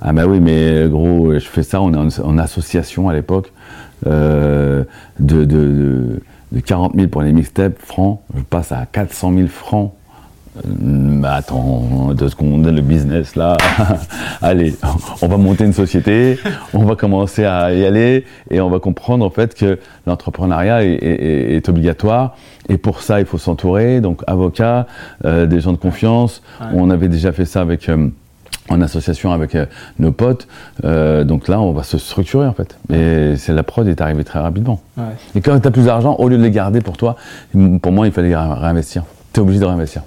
[0.00, 3.52] Ah, bah oui, mais gros, je fais ça, on est en, association à l'époque,
[4.06, 4.84] euh,
[5.18, 6.20] de, de,
[6.52, 9.92] de, 40 000 pour les mixtapes francs, je passe à 400 000 francs
[10.64, 13.56] bah attends, deux secondes, le business là.
[14.42, 14.74] Allez,
[15.22, 16.38] on va monter une société,
[16.74, 21.68] on va commencer à y aller et on va comprendre en fait que l'entrepreneuriat est,
[21.68, 22.36] obligatoire.
[22.68, 24.00] Et pour ça, il faut s'entourer.
[24.00, 24.86] Donc, avocat,
[25.24, 26.42] euh, des gens de confiance.
[26.72, 27.88] On avait déjà fait ça avec.
[27.88, 28.08] Euh,
[28.68, 29.56] en association avec
[29.98, 30.46] nos potes,
[30.82, 32.76] donc là on va se structurer en fait.
[32.92, 34.82] Et c'est la prod est arrivée très rapidement.
[35.34, 37.16] Et quand tu as plus d'argent, au lieu de les garder pour toi,
[37.80, 39.04] pour moi il fallait réinvestir.
[39.32, 40.02] Tu es obligé de réinvestir.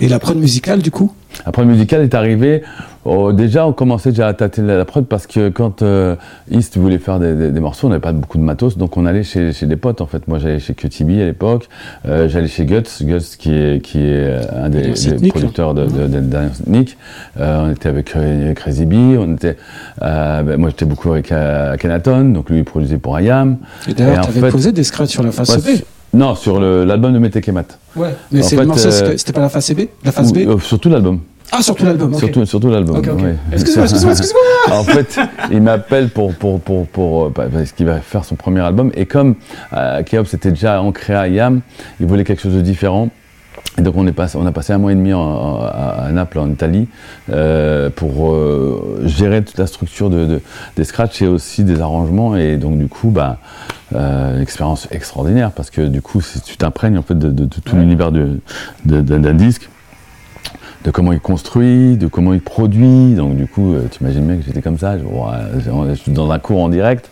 [0.00, 1.12] Et la prod musicale, du coup?
[1.44, 2.62] La prod musicale est arrivée.
[3.04, 6.16] Oh, déjà, on commençait déjà à tâter la prod parce que quand euh,
[6.50, 9.52] East voulait faire des, morceaux, on n'avait pas beaucoup de matos, donc on allait chez,
[9.62, 10.28] des potes en fait.
[10.28, 11.68] Moi, j'allais chez QTB à l'époque,
[12.06, 14.92] euh, j'allais chez Guts, Guts qui est, qui est euh, un des,
[15.28, 16.22] producteurs de, de,
[16.66, 16.98] Nick.
[17.38, 18.14] on était avec
[18.54, 19.56] Crazy B, on était,
[20.00, 21.32] ben, moi j'étais beaucoup avec
[21.78, 23.56] Kenaton, donc lui il produisait pour IAM.
[23.88, 25.80] Et d'ailleurs, tu avais posé des scratchs sur la face B.
[26.12, 27.64] Non, sur l'album de Metekemat.
[27.94, 28.42] Ouais, mais euh,
[29.16, 31.20] c'était pas la face B La face B euh, Surtout l'album.
[31.52, 32.14] Ah, surtout l'album.
[32.14, 33.02] Surtout, surtout l'album.
[33.52, 34.78] Excuse-moi, excuse-moi, excuse-moi.
[34.78, 35.18] en fait,
[35.50, 38.90] il m'appelle pour pour pour pour euh, bah, parce qu'il va faire son premier album
[38.94, 39.34] et comme
[39.72, 41.60] euh, Keops était déjà ancré à Yam,
[41.98, 43.10] il voulait quelque chose de différent.
[43.78, 46.50] Et donc on, est passé, on a passé un mois et demi à, Naples, en
[46.50, 46.88] Italie,
[47.30, 50.40] euh, pour euh, gérer toute la structure de,
[50.76, 52.36] des scratchs et aussi des arrangements.
[52.36, 53.38] Et donc du coup, bah,
[53.94, 58.12] euh, une expérience extraordinaire parce que du coup, tu t'imprègnes en fait de, tout l'univers
[58.84, 59.68] d'un disque
[60.84, 63.14] de comment il construit, de comment il produit.
[63.14, 64.96] Donc du coup, euh, tu imagines bien que j'étais comme ça.
[64.98, 67.10] Je, suis dans un cours en direct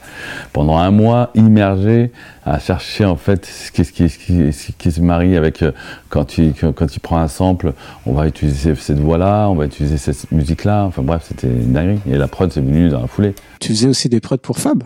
[0.53, 2.11] pendant un mois, immergé
[2.45, 5.73] à chercher en fait ce qui, ce qui, se marie avec euh,
[6.09, 7.75] quand tu quand tu prends un sample,
[8.07, 10.85] on va utiliser cette voix-là, on va utiliser cette musique-là.
[10.85, 11.99] Enfin bref, c'était une.
[12.11, 13.35] Et la prod, c'est venu dans la foulée.
[13.61, 14.83] Tu faisais aussi des prods pour Fab?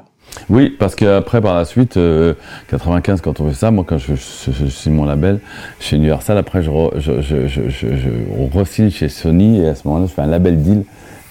[0.49, 4.15] Oui, parce qu'après, par la suite, 95, euh, quand on fait ça, moi, quand je,
[4.15, 5.41] suis mon label
[5.79, 10.23] chez Universal, après, je, je, je, je, chez Sony et à ce moment-là, je fais
[10.23, 10.85] un label deal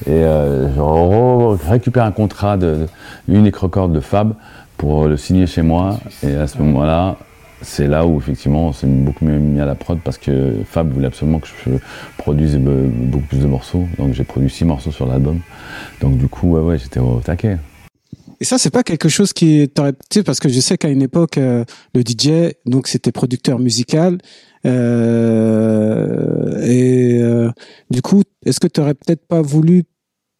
[0.08, 2.88] et euh, je récupère un contrat de,
[3.28, 4.34] Unique Record de Fab
[4.78, 6.00] pour le signer chez moi.
[6.24, 7.18] Et à ce moment-là,
[7.62, 10.92] c'est là où effectivement on s'est beaucoup mieux mis à la prod parce que Fab
[10.92, 11.72] voulait absolument que je
[12.18, 13.86] produise beaucoup plus de morceaux.
[14.00, 15.40] Donc j'ai produit six morceaux sur l'album.
[16.02, 17.58] Donc du coup, ouais j'étais au taquet.
[18.42, 20.90] Et ça, c'est pas quelque chose qui t'aurait, tu sais, parce que je sais qu'à
[20.90, 24.18] une époque, euh, le DJ, donc c'était producteur musical,
[24.66, 27.52] euh, et euh,
[27.92, 29.84] du coup, est-ce que tu aurais peut-être pas voulu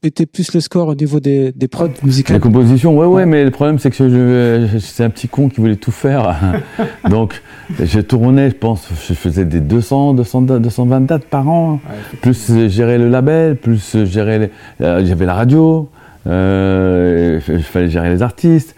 [0.02, 2.38] péter plus le score au niveau des, des prods musicales?
[2.38, 5.62] La composition, ouais, ouais, mais le problème, c'est que je, c'est un petit con qui
[5.62, 6.60] voulait tout faire.
[7.08, 7.44] Donc,
[7.80, 11.80] je tournais, je pense, je faisais des 200, 200 220 dates par an,
[12.24, 15.88] plus gérer le label, plus gérer j'avais la radio,
[16.26, 18.76] il fallait gérer les artistes.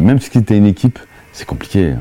[0.00, 0.98] même si c'était une équipe,
[1.32, 1.94] c'est compliqué.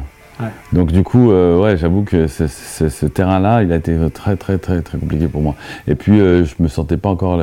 [0.71, 4.81] Donc du coup, euh, ouais, j'avoue que ce terrain-là, il a été très très très
[4.81, 5.55] très compliqué pour moi.
[5.87, 7.41] Et puis, euh, je me sentais pas encore,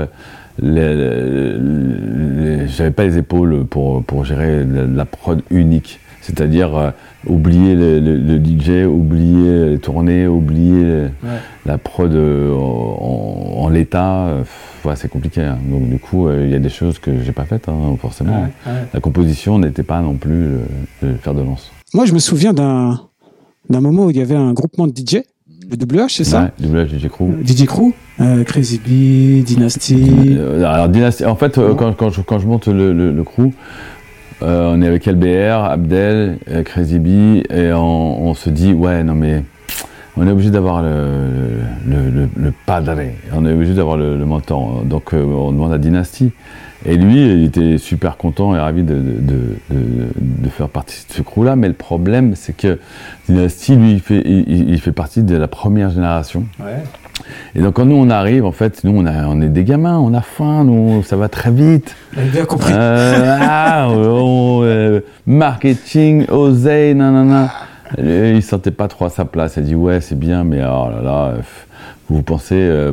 [0.62, 0.90] j'avais
[2.90, 6.00] pas les épaules pour pour gérer la prod unique.
[6.20, 6.90] C'est-à-dire euh,
[7.26, 11.08] oublier le, DJ, oublier les tournées, oublier
[11.66, 14.28] la prod euh, en, l'état.
[14.86, 15.42] Euh, c'est compliqué.
[15.42, 15.58] Hein.
[15.68, 18.48] Donc du coup, il y a des choses que j'ai pas faites, hein, forcément.
[18.92, 20.58] La composition n'était pas non plus
[21.02, 21.70] le fer de lance.
[21.92, 23.00] Moi, je me souviens d'un
[23.70, 25.22] d'un moment où il y avait un groupement de DJ,
[25.70, 26.50] le WH, c'est ça?
[26.60, 27.30] WH, DJ Crew.
[27.42, 27.92] DJ Crew,
[28.44, 30.36] Crazy B, Dynasty.
[30.58, 33.52] alors Dynasty, en fait, quand, quand, je, quand, je, monte le, le crew,
[34.42, 39.14] euh, on est avec LBR, Abdel, euh, Crazy B, et on, se dit, ouais, non
[39.14, 39.42] mais
[40.16, 42.94] on est obligé d'avoir le, le, le, padre,
[43.32, 44.82] on est obligé d'avoir le, mentor.
[44.84, 46.32] Donc euh, on demande à Dynasty.
[46.86, 51.56] Et lui, il était super content et ravi de, de, faire partie de ce crew-là.
[51.56, 52.78] Mais le problème, c'est que
[53.26, 56.44] Dynasty, lui, il fait, il, fait partie de la première génération.
[57.54, 59.98] Et donc quand nous on arrive, en fait, nous on, a, on est des gamins,
[59.98, 61.94] on a faim, nous ça va très vite.
[62.16, 62.72] Bien compris.
[62.74, 67.50] Euh, ah, oh, euh, marketing, oseille, nanana.
[67.98, 69.54] Il sentait pas trop à sa place.
[69.56, 71.36] Il dit ouais c'est bien, mais oh là là, euh,
[72.08, 72.92] vous pensez, euh,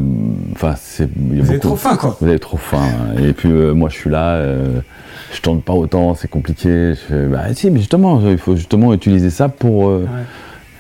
[0.78, 1.10] c'est.
[1.16, 2.18] Vous avez beaucoup- trop faim, quoi.
[2.20, 2.80] Vous avez trop faim.
[2.82, 3.22] hein.
[3.24, 4.80] Et puis euh, moi je suis là, euh,
[5.34, 6.94] je tourne pas autant, c'est compliqué.
[6.94, 9.92] Je fais, bah si, mais justement, il faut justement utiliser ça pour.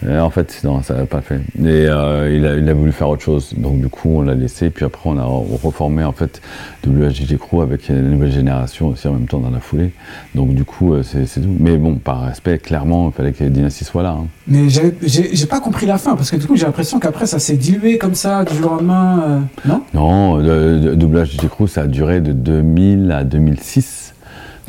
[0.09, 1.35] En fait, non, ça n'a pas fait.
[1.59, 3.53] Et euh, il, a, il a voulu faire autre chose.
[3.57, 4.69] Donc du coup, on l'a laissé.
[4.69, 6.41] Puis après, on a reformé en fait
[6.87, 9.91] WHJ Crew avec la nouvelle génération aussi en même temps dans la foulée.
[10.35, 11.55] Donc du coup, euh, c'est tout.
[11.59, 14.17] Mais bon, par respect, clairement, il fallait que Dynasty soit là.
[14.19, 14.25] hein.
[14.47, 17.57] Mais j'ai- pas compris la fin, parce que du coup, j'ai l'impression qu'après, ça s'est
[17.57, 19.23] dilué comme ça, du jour au lendemain.
[19.27, 19.83] euh, Non?
[19.93, 24.13] Non, le, le WHJ Crew, ça a duré de 2000 à 2006.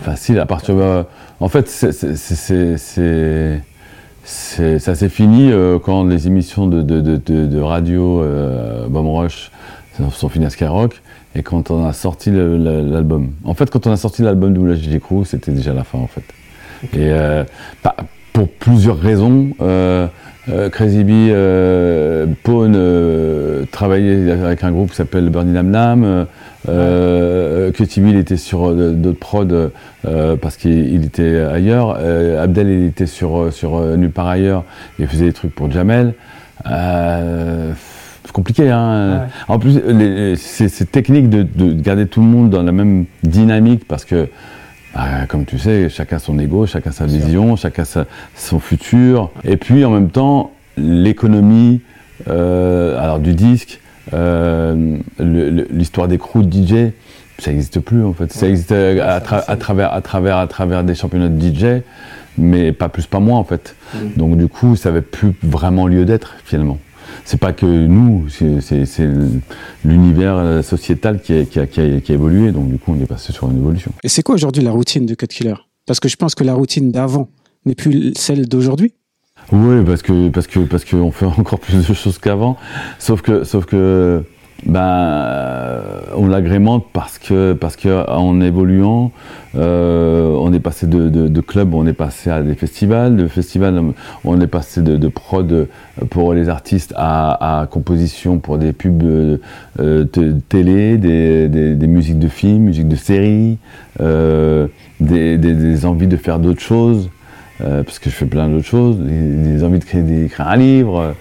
[0.03, 1.05] Facile, à partir de...
[1.40, 1.92] En fait, c'est-
[4.24, 9.50] ça s'est fini euh, quand les émissions de, de, de, radio euh, Bomb Rush
[10.12, 11.00] sont finies à Skyrock
[11.35, 13.32] et quand on a sorti l'album.
[13.44, 16.24] En fait, quand on a sorti l'album WHJ Crew, c'était déjà la fin, en fait.
[16.92, 17.44] Et euh,
[17.82, 17.96] pas-
[18.33, 19.49] pour plusieurs raisons.
[19.61, 20.07] Euh,
[20.51, 26.05] euh, Crazy Bee, euh, Pone euh, travaillait avec un groupe qui s'appelle Bernie Nam Nam.
[26.05, 26.25] Euh,
[26.68, 29.47] euh, Cutty Bill était sur euh, d'autres prods
[30.07, 31.97] euh, parce qu'il il était ailleurs.
[32.01, 34.64] Euh, Abdel il était sur, euh, sur euh, Nulle part ailleurs.
[34.99, 36.14] Il faisait des trucs pour Jamel.
[36.71, 37.73] Euh,
[38.25, 39.23] c'est compliqué, hein.
[39.23, 39.27] Ouais.
[39.49, 43.05] En plus, les- c'est c'est technique de, de garder tout le monde dans la même
[43.25, 44.29] dynamique parce que
[44.94, 49.31] bah, comme tu sais, chacun son ego, chacun sa vision, chacun sa- son futur.
[49.44, 51.81] Et puis en même temps, l'économie
[52.28, 53.81] euh, alors du disque,
[54.14, 56.92] euh, l'histoire des crews de DJ,
[57.38, 58.33] ça n'existe plus en fait.
[58.33, 61.83] Ça existe euh, à, tra- à travers, à, travers, à travers des championnats de DJ,
[62.38, 63.74] mais pas plus, pas moins en fait.
[64.16, 66.78] Donc du coup, ça n'avait plus vraiment lieu d'être finalement.
[67.25, 68.61] C'est pas que nous, c'est-
[69.85, 72.92] l'univers euh, sociétal qui a, qui, a, qui, a, qui a évolué, donc du coup
[72.96, 73.92] on est passé sur une évolution.
[74.05, 75.55] Et c'est quoi aujourd'hui la routine de Cut Killer?
[75.87, 77.29] Parce que je pense que la routine d'avant
[77.64, 78.92] n'est plus celle d'aujourd'hui.
[79.51, 82.57] Oui, parce que parce que parce qu'on fait encore plus de choses qu'avant.
[82.98, 84.22] Sauf que sauf que
[84.64, 89.11] ben euh, on l'agrémente parce que parce que en évoluant,
[89.57, 93.27] euh, on est passé de, de, de club, on est passé à des festivals, de
[93.27, 93.83] festivals,
[94.25, 95.68] on est passé de, de prod
[96.11, 99.38] pour les artistes à, à composition pour des pubs euh,
[99.79, 103.59] de télé, des, des, musiques de films, musiques de séries,
[104.01, 104.66] euh,
[105.01, 107.11] des, des, envies de faire d'autres choses.
[107.61, 111.14] Euh, parce que je fais plein d'autres choses, des, envies de créer, d'écrire un livre.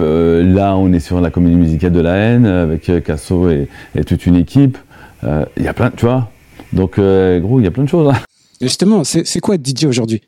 [0.00, 3.68] Euh, là, on est sur la comédie musicale de la haine avec euh, Casso et,
[3.94, 4.78] et toute une équipe.
[5.24, 6.30] Euh, Il y a plein, tu vois.
[6.72, 8.08] Donc, euh, gros, il y a plein de choses.
[8.12, 8.18] hein.
[8.60, 10.22] Justement, c'est quoi DJ aujourd'hui?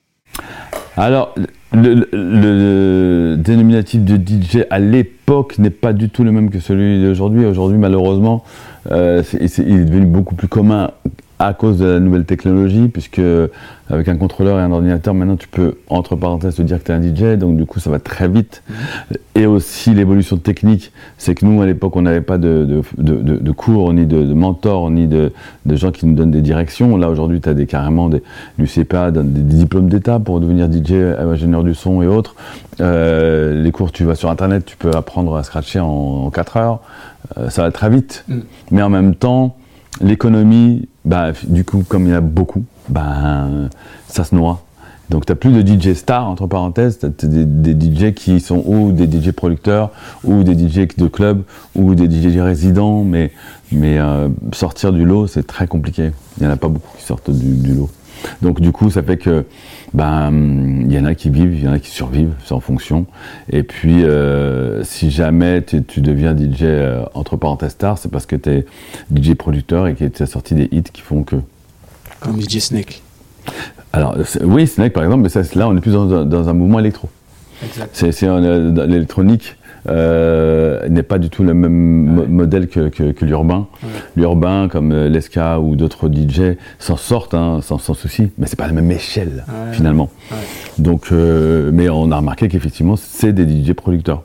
[0.97, 1.35] Alors,
[1.73, 6.61] le, le- le dénominatif de DJ à l'époque n'est pas du tout le même que
[6.61, 7.45] celui d'aujourd'hui.
[7.45, 8.45] Aujourd'hui, malheureusement,
[8.91, 9.45] euh, il
[9.81, 10.91] est devenu beaucoup plus commun
[11.39, 13.21] à cause de la nouvelle technologie, puisque
[13.91, 16.93] avec un contrôleur et un ordinateur, maintenant tu peux, entre parenthèses, te dire que tu
[16.93, 18.63] es un DJ, donc du coup ça va très vite.
[19.35, 23.53] Et aussi l'évolution technique, c'est que nous à l'époque on n'avait pas de, de, de-
[23.53, 25.33] cours, ni de, mentors, ni de,
[25.65, 26.97] de gens qui nous donnent des directions.
[26.97, 28.23] Là aujourd'hui tu as des, carrément des,
[28.59, 32.35] du CPA, des diplômes d'état pour devenir DJ, ingénieur du son et autres.
[32.81, 36.81] Euh, les cours, tu vas sur internet, tu peux apprendre à scratcher en, 4 heures.
[37.37, 38.25] Euh, ça va très vite.
[38.29, 38.39] Mm.
[38.71, 39.57] Mais en même temps,
[40.01, 43.71] l'économie, bah, du coup, comme il y en a beaucoup, ben,
[44.09, 44.63] ça se noie.
[45.09, 48.63] Donc tu plus de DJ stars, entre parenthèses, tu as des, des DJ qui sont
[48.67, 49.91] ou des DJ producteurs,
[50.23, 51.45] ou des DJ de club,
[51.75, 53.33] ou des DJ résidents, mais,
[53.73, 56.13] mais euh, sortir du lot, c'est très compliqué.
[56.37, 57.89] Il n'y en a pas beaucoup qui sortent du lot.
[58.43, 59.45] Donc du coup, ça fait que
[59.95, 60.31] ben
[60.87, 63.07] il y en a qui vivent, il y en a qui survivent, c'est en fonction.
[63.51, 68.27] Et puis euh, si jamais tu, tu deviens DJ euh, entre parenthèses star, c'est parce
[68.27, 68.67] que tu es
[69.15, 71.37] DJ producteur et que tu as sorti des hits qui font que.
[72.21, 73.03] Comme DJ Snake.
[73.93, 76.49] Alors c'est- oui, Snake par exemple, mais ça, là on est plus dans, un- dans
[76.49, 77.09] un mouvement électro.
[77.93, 79.57] C'est euh, l'électronique
[79.89, 83.67] euh, n'est pas du tout le même mo- modèle que, que, que l'urbain.
[83.83, 83.89] Ouais.
[84.17, 88.59] L'urbain, comme euh, Leska ou d'autres DJ, s'en sortent hein, sans, sans souci, mais c'est
[88.59, 89.73] pas la même échelle Ouais.
[89.73, 90.11] finalement.
[90.79, 94.23] Donc, euh, mais on a remarqué qu'effectivement, c'est des DJ producteurs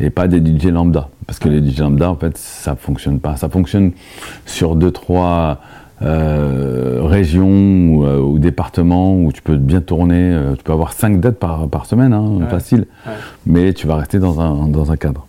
[0.00, 3.36] et pas des DJ lambda, parce que les DJ lambda, en fait, ça fonctionne pas.
[3.36, 3.92] Ça fonctionne
[4.46, 5.60] sur deux trois
[6.02, 7.48] euh, régions
[7.94, 10.32] ou, euh, ou départements où tu peux bien tourner.
[10.32, 12.48] euh, tu peux avoir cinq dates par, par semaine, hein, Ouais.
[12.48, 12.86] facile.
[13.06, 13.12] Ouais.
[13.46, 15.26] Mais tu vas rester dans un, dans un cadre.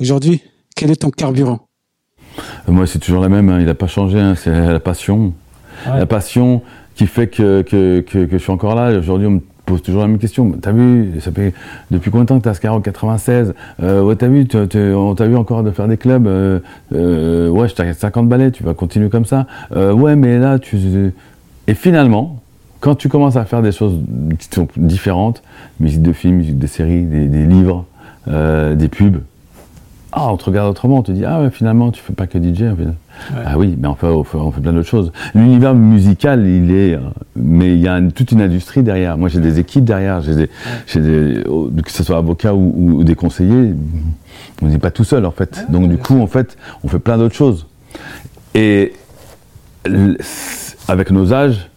[0.00, 0.42] Aujourd'hui,
[0.76, 1.60] quel est ton carburant?
[2.68, 5.32] Euh, Moi, c'est toujours la même, hein, il n'a pas changé, hein, c'est la passion.
[5.86, 5.98] Ouais.
[5.98, 6.62] La passion
[6.94, 8.96] qui fait que, que, que, que je suis encore là.
[8.96, 10.50] Aujourd'hui, on me poses toujours la même question.
[10.60, 11.54] T'as vu, ça fait
[11.90, 14.46] depuis combien de temps que t'as Skyrock 96 euh, Ouais, t'as vu,
[14.94, 16.26] on t'a vu encore de faire des clubs.
[16.26, 16.60] Euh,
[16.92, 19.46] euh, ouais, je t'arrête 50 ballets, tu vas continuer comme ça.
[19.74, 21.12] Ouais, mais là, tu.
[21.66, 22.40] Et finalement,
[22.80, 23.98] quand tu commences à faire des choses
[24.38, 25.42] qui sont différentes,
[25.80, 27.86] musique de film, musique de série, des, livres,
[28.26, 29.20] des pubs,
[30.16, 32.38] ah, on te regarde autrement, on te dit, ah ouais, finalement, tu fais pas que
[32.38, 32.62] DJ.
[32.62, 32.84] En fait.
[33.44, 35.12] Ah oui, mais on fait, on fait, on fait plein d'autres choses.
[35.34, 37.00] L'univers musical, il est, euh,
[37.36, 39.18] mais il y a une- toute une industrie derrière.
[39.18, 40.50] Moi, j'ai des équipes derrière, j'ai des,
[40.86, 41.42] j'ai des,
[41.82, 43.74] que ce soit avocats ou, ou des conseillers,
[44.62, 45.66] on n'est pas tout seul en fait.
[45.68, 47.66] Donc du coup, en fait, on fait plein d'autres choses.
[48.54, 48.92] Et
[50.88, 51.68] avec nos âges,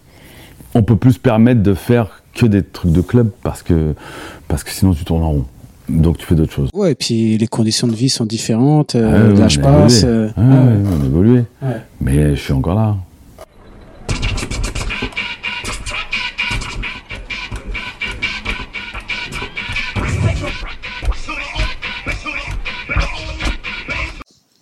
[0.73, 3.93] on peut plus se permettre de faire que des trucs de club parce que,
[4.47, 5.45] parce que sinon tu tournes en rond.
[5.89, 6.69] Donc tu fais d'autres choses.
[6.73, 10.03] Ouais, et puis les conditions de vie sont différentes, Ah euh, ouais, l'âge passe.
[10.03, 10.83] euh, Ah ah ouais, ouais.
[10.99, 11.43] on a évolué.
[11.61, 11.81] Ouais.
[12.01, 12.95] Mais je suis encore là.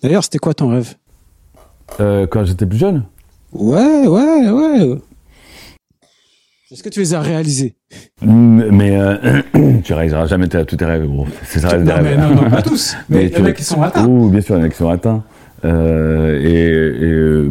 [0.02, 0.94] D'ailleurs, c'était quoi ton rêve?
[2.00, 3.04] Euh, quand j'étais plus jeune,
[3.52, 4.98] Ouais, ouais, ouais.
[6.70, 7.76] Est-ce que tu les as réalisés?
[8.22, 9.40] Mm, mais euh,
[9.84, 11.26] tu réaliseras jamais tous tes rêves, gros.
[11.44, 12.96] C'est ça Non, mais non, non, pas tous.
[13.08, 14.06] Mais il y en a qui sont atteints.
[14.08, 15.22] Oh, bien sûr, il y en a qui sont atteints.
[15.64, 17.50] Euh, et et, euh,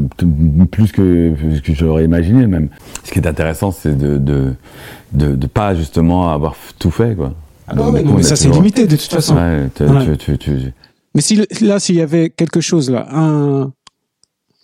[0.70, 2.70] plus que ce que j'aurais imaginé même.
[3.04, 4.54] Ce qui est intéressant, c'est de, de,
[5.14, 7.34] de, de pas justement avoir tout fait, quoi.
[7.68, 9.36] Ah bah ouais, coup, mais ça c'est toujours- limité de toute façon.
[9.36, 10.06] Ouais, tu- Ouais.
[10.18, 10.74] tu- tu- tu-
[11.16, 13.72] Mais si là, s'il y avait quelque chose là, un,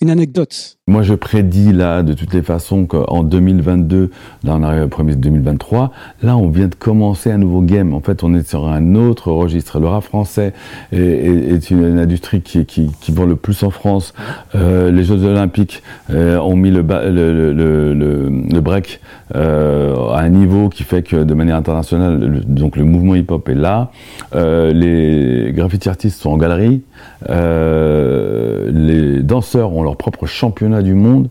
[0.01, 0.77] une anecdote.
[0.91, 4.11] Moi, je prédis là, de toutes les façons, qu'en 2022,
[4.43, 7.93] là, on arrive au premier 2023, là, on vient de commencer un nouveau game.
[7.93, 9.79] En fait, on est sur un autre registre.
[9.79, 10.51] Le rap français
[10.91, 14.13] est, une, industrie qui, vend le plus en France.
[14.53, 16.81] Euh, les Jeux Olympiques euh, ont mis le,
[18.59, 18.99] break
[19.33, 23.47] euh, à un niveau qui fait que, de manière internationale, le- donc le mouvement hip-hop
[23.47, 23.91] est là.
[24.33, 26.81] Les graffiti artistes sont en galerie.
[27.29, 31.29] Les danseurs ont leur propre championnat du monde.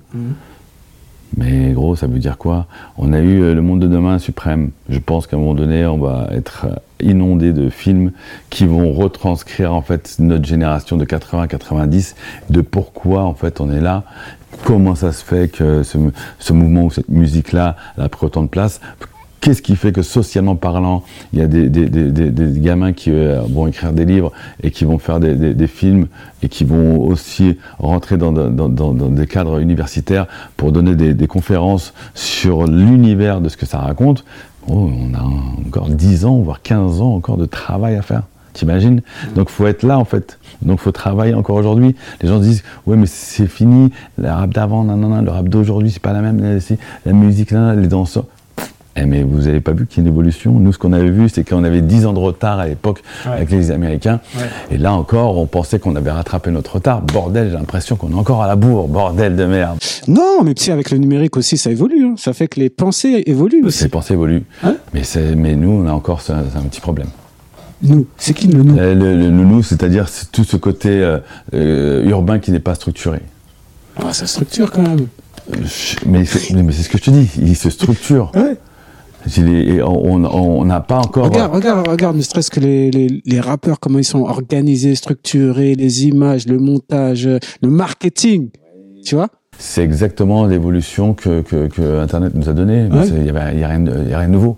[1.37, 2.67] Mais gros, ça veut dire quoi?
[2.99, 4.71] On a eu euh, le monde de demain suprême.
[4.89, 8.11] Je pense qu'à un moment donné, on va être euh, inondé de films
[8.51, 12.17] qui vont retranscrire en fait notre génération de 80-90,
[12.51, 14.03] de pourquoi en fait on est là,
[14.65, 15.99] comment ça se fait que ce,
[16.41, 18.81] ce mouvement ou cette musique-là a pris autant de place.
[19.41, 22.93] Qu'est-ce qui fait que socialement parlant, il y a des, des, des, des, des gamins
[22.93, 26.09] qui euh, vont écrire des livres et qui vont faire des, des, des films
[26.43, 30.27] et qui vont aussi rentrer dans, dans, dans, dans des cadres universitaires
[30.59, 34.27] pour donner des, des conférences sur l'univers de ce que ça raconte?
[34.69, 35.23] Oh, on a
[35.67, 38.25] encore 10 ans, voire 15 ans encore de travail à faire.
[38.53, 39.01] T'imagines?
[39.37, 40.39] Donc faut être là en fait.
[40.61, 41.95] Donc faut travailler encore aujourd'hui.
[42.21, 43.91] Les gens se disent ouais mais c'est fini.
[44.19, 46.41] Le rap d'avant, non non non, le rap d'aujourd'hui c'est pas la même.
[46.43, 46.59] La,
[47.07, 48.27] la musique là, les danseurs.
[49.03, 50.53] Eh mais vous avez pas vu qu'il y a une évolution?
[50.53, 53.33] Nous, ce qu'on avait vu, c'est qu'on avait 10 ans de retard à l'époque Ouais.
[53.33, 54.21] avec les Américains.
[54.37, 54.45] Ouais.
[54.73, 57.01] Et là encore, on pensait qu'on avait rattrapé notre retard.
[57.03, 58.89] Bordel, j'ai l'impression qu'on est encore à la bourre.
[58.89, 59.79] Bordel de merde.
[60.09, 62.05] Non, mais si avec le numérique aussi, ça évolue.
[62.05, 62.15] hein.
[62.17, 63.85] Ça fait que les pensées évoluent aussi.
[63.85, 64.45] Les pensées évoluent.
[64.63, 64.77] Hein?
[64.93, 67.09] Mais, nous, on a encore c'est un petit problème.
[67.83, 68.77] Nous, c'est qui le nous?
[68.79, 71.19] Euh, Le, le nounou, c'est-à-dire c'est tout ce côté euh,
[71.55, 73.21] euh, urbain qui n'est pas structuré.
[73.97, 75.07] ah, Ça structure quand même.
[75.55, 78.31] Je- Mais c'est mais c'est ce que je te dis, il se structure.
[78.35, 78.57] Ouais.
[79.85, 81.25] On n'a pas encore.
[81.27, 85.75] Regarde, regarde, regarde, ne serait-ce que les, les, les rappeurs, comment ils sont organisés, structurés,
[85.75, 87.29] les images, le montage,
[87.63, 88.51] le marketing.
[89.05, 89.29] Tu vois?
[89.59, 92.89] C'est exactement l'évolution que, que, que Internet nous a donnée.
[92.91, 93.07] Ouais.
[93.09, 94.57] Il n'y a, il y a rien de- il y a rien de nouveau.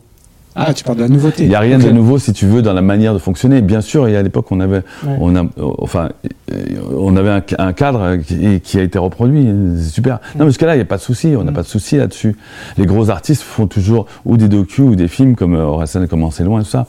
[0.54, 1.44] Ah, tu parles de la nouveauté.
[1.44, 3.62] Il n'y a rien de nouveau, si tu veux, dans la manière de fonctionner.
[3.62, 5.16] Bien sûr, a à l'époque, on avait, Ouais.
[5.20, 5.44] on a,
[5.78, 6.10] enfin,
[6.52, 6.56] euh,
[6.98, 9.48] on avait un, un cadre qui, qui a été reproduit.
[9.78, 10.20] C'est super.
[10.36, 11.34] Non, mais jusqu'à là, il n'y a pas de souci.
[11.38, 12.36] On n'a pas de souci là-dessus.
[12.76, 16.30] Les gros artistes font toujours ou des docus ou des films comme euh, Orelsan comment
[16.30, 16.86] c'est loin, tout ça.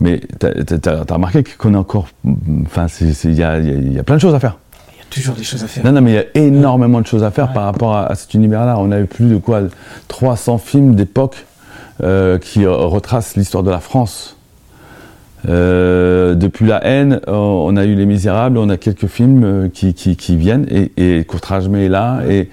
[0.00, 0.50] Mais t'as
[1.08, 2.08] as, remarqué qu'on a encore,
[2.66, 4.56] enfin, il y a, y a- y a plein de choses à faire.
[4.92, 5.84] Il y a toujours des choses à faire.
[5.84, 8.14] Non, non, mais il y a énormément de choses à faire par rapport à, à
[8.16, 8.76] cet univers-là.
[8.80, 9.60] On a eu plus de quoi
[10.08, 11.44] 300 films d'époque
[12.02, 14.36] euh, qui retracent l'histoire de la France.
[15.48, 19.92] Euh, depuis la haine, euh, on a eu Les Misérables, on a quelques films qui,
[19.92, 22.48] qui, qui viennent et, et est là et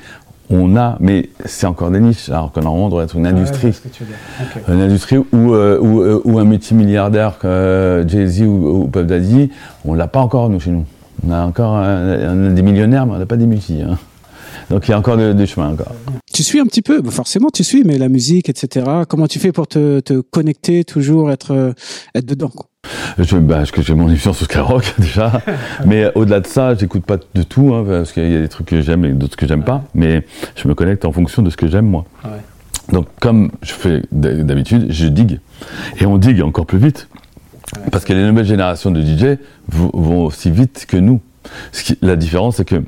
[0.49, 3.69] on a, mais c'est encore des niches, alors que normalement on doit être une industrie.
[3.69, 4.73] Ouais.
[4.73, 9.49] Une industrie où, euh, où, où un multimilliardaire comme euh, Jay-Z ou, ou Puff Daddy,
[9.85, 10.83] on l'a pas encore nous chez nous.
[11.25, 13.81] On a encore un- des millionnaires, mais on n'a pas des multi.
[13.81, 13.97] hein.
[14.71, 15.91] Donc il y a encore du chemin encore.
[16.33, 18.85] Tu suis un petit peu, Bah, forcément tu suis, mais la musique, etc.
[19.07, 21.73] Comment tu fais pour te, te connecter, toujours être, euh,
[22.15, 22.67] être dedans quoi?
[23.19, 25.41] Je, bah, que j'ai mon émission sur Skyrock déjà,
[25.85, 28.67] mais au-delà de ça, j'écoute pas de tout, hein, parce qu'il y a des trucs
[28.67, 31.57] que j'aime et d'autres que j'aime pas, mais je me connecte en fonction de ce
[31.57, 32.05] que j'aime moi.
[32.93, 35.41] Donc, comme je fais d'habitude, je digue.
[35.99, 37.09] Et on digue encore plus vite.
[37.91, 39.37] Parce que les nouvelles générations de DJ
[39.69, 41.21] vont aussi vite que nous.
[42.01, 42.83] la différence, c'est que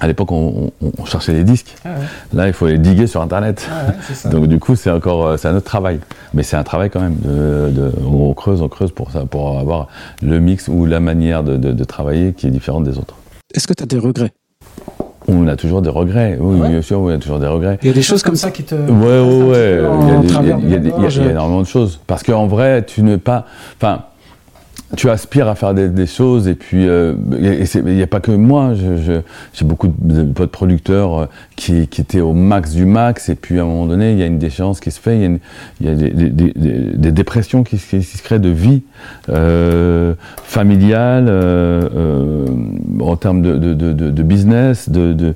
[0.00, 0.72] à l'époque, on,
[1.04, 1.74] cherchait les disques.
[1.84, 1.90] Ah
[2.32, 3.68] Là, il faut les diguer sur Internet.
[3.70, 6.00] Ah Donc, du coup, c'est encore, euh, c'est un autre travail.
[6.32, 7.16] Mais c'est un travail quand même.
[7.16, 9.88] De, on creuse, on creuse pour ça, pour avoir
[10.22, 13.16] le mix ou la manière de, travailler qui est différente des autres.
[13.54, 14.32] Est-ce que tu as des regrets?
[15.28, 16.38] On a toujours des regrets.
[16.40, 17.78] Oui, bien sûr, y a toujours des regrets.
[17.82, 18.74] Il y a des choses comme ça qui te.
[18.74, 19.82] Ouais, ouais, ouais.
[20.62, 22.00] Il y a énormément de choses.
[22.06, 23.44] Parce qu'en vrai, tu n'es pas.
[23.76, 24.04] Enfin,
[24.96, 28.72] tu aspires à faire des, choses et puis euh, il n'y a pas que moi,
[28.74, 31.26] j'ai beaucoup de potes producteurs euh,
[31.56, 34.26] qui, étaient au max du max et puis à un moment donné il y a
[34.26, 35.18] une déchéance qui se fait,
[35.80, 38.82] il y a, des, dépressions qui, se créent de vie
[39.28, 40.14] euh,
[40.44, 42.46] familiale, euh, euh,
[43.00, 45.34] en termes de, de business, de,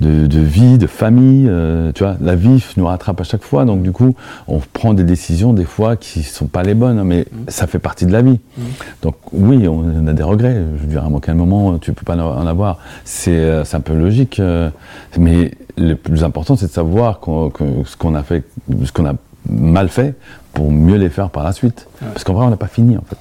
[0.00, 3.82] de, vie, de famille, euh, tu vois, la vie nous rattrape à chaque fois, donc
[3.82, 4.14] du coup
[4.48, 7.36] on prend des décisions des fois qui sont pas les bonnes, mais mmh.
[7.48, 8.38] ça fait partie de la vie.
[8.56, 8.62] Mmh.
[9.02, 10.62] Donc oui, on a des regrets.
[10.76, 12.78] Je veux dire, à quel moment tu peux pas en avoir.
[13.04, 14.40] C'est euh, un peu logique.
[14.40, 14.70] Euh,
[15.18, 18.44] mais le plus important, c'est de savoir ce qu'on a fait,
[18.84, 19.14] ce qu'on a
[19.48, 20.14] mal fait
[20.52, 21.88] pour mieux les faire par la suite.
[22.00, 23.18] Parce qu'en vrai, on n'a pas fini en fait.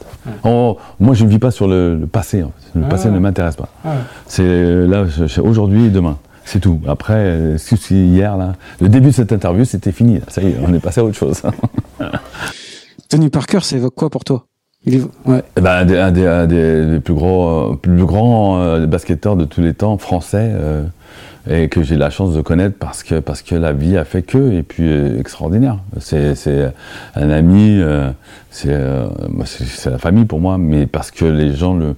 [1.00, 2.44] moi, je ne vis pas sur le, passé.
[2.76, 3.70] Le passé ne m'intéresse pas.
[4.26, 5.06] C'est là,
[5.44, 6.18] aujourd'hui et demain.
[6.52, 6.82] C'est tout.
[6.88, 7.58] Après, euh,
[7.92, 10.20] hier, là, le début de cette interview, c'était fini.
[10.30, 11.44] Ça y est, on est passé à autre chose.
[13.10, 14.48] Tony Parker, ça évoque quoi pour toi?
[14.88, 15.44] Ouais.
[15.58, 20.00] Eh ben, un, des, plus gros, euh, plus grands euh, basketteurs de tous les temps
[20.00, 20.86] français euh,
[21.48, 24.22] et que j'ai la chance de connaître parce que parce que la vie a fait
[24.22, 25.78] que et puis extraordinaire.
[26.00, 26.36] C'est
[27.16, 27.82] un ami,
[28.52, 28.78] c'est
[29.46, 31.96] c'est la famille pour moi, mais parce que les gens le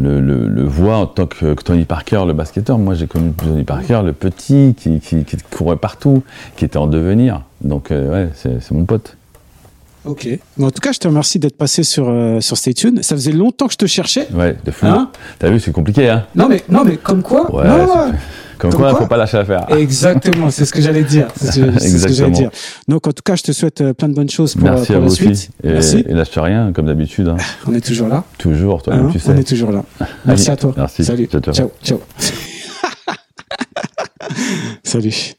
[0.00, 2.78] le, le, voient en tant que, Tony Parker, le basketteur.
[2.78, 6.22] Moi, j'ai connu Tony Parker, le petit qui, qui, qui, courait partout,
[6.56, 7.42] qui était en devenir.
[7.60, 9.16] Donc, ouais, c'est mon pote.
[10.06, 10.26] Ok.
[10.58, 13.02] en tout cas, je te remercie d'être passé sur, euh, sur Stay Tuned.
[13.02, 14.28] Ça faisait longtemps que je te cherchais.
[14.32, 14.86] Ouais, de fou.
[14.86, 17.64] Hein T'as vu, c'est compliqué, hein Non, mais, non, mais comme quoi ouais,
[18.60, 19.64] Comme, quoi, il ne faut pas lâcher l'affaire.
[19.70, 21.28] Exactement, c'est ce que j'allais dire.
[21.34, 22.50] C'est ce que j'allais dire.
[22.88, 24.96] Donc, en tout cas, je te souhaite euh, plein de bonnes choses pour, Merci pour
[24.96, 25.30] à la vous suite.
[25.30, 25.48] Aussi.
[25.64, 26.04] Et, Merci.
[26.06, 27.28] Et lâche rien, comme d'habitude.
[27.28, 27.38] Hein.
[27.66, 28.24] On est toujours là.
[28.36, 29.30] Toujours, toi, hein tu sais.
[29.30, 29.82] On est toujours là.
[30.26, 30.74] Merci à toi.
[30.76, 31.04] Merci.
[31.04, 31.26] Salut.
[31.26, 31.40] ciao.
[31.40, 31.70] ciao.
[31.82, 32.00] ciao.
[34.84, 35.34] Salut.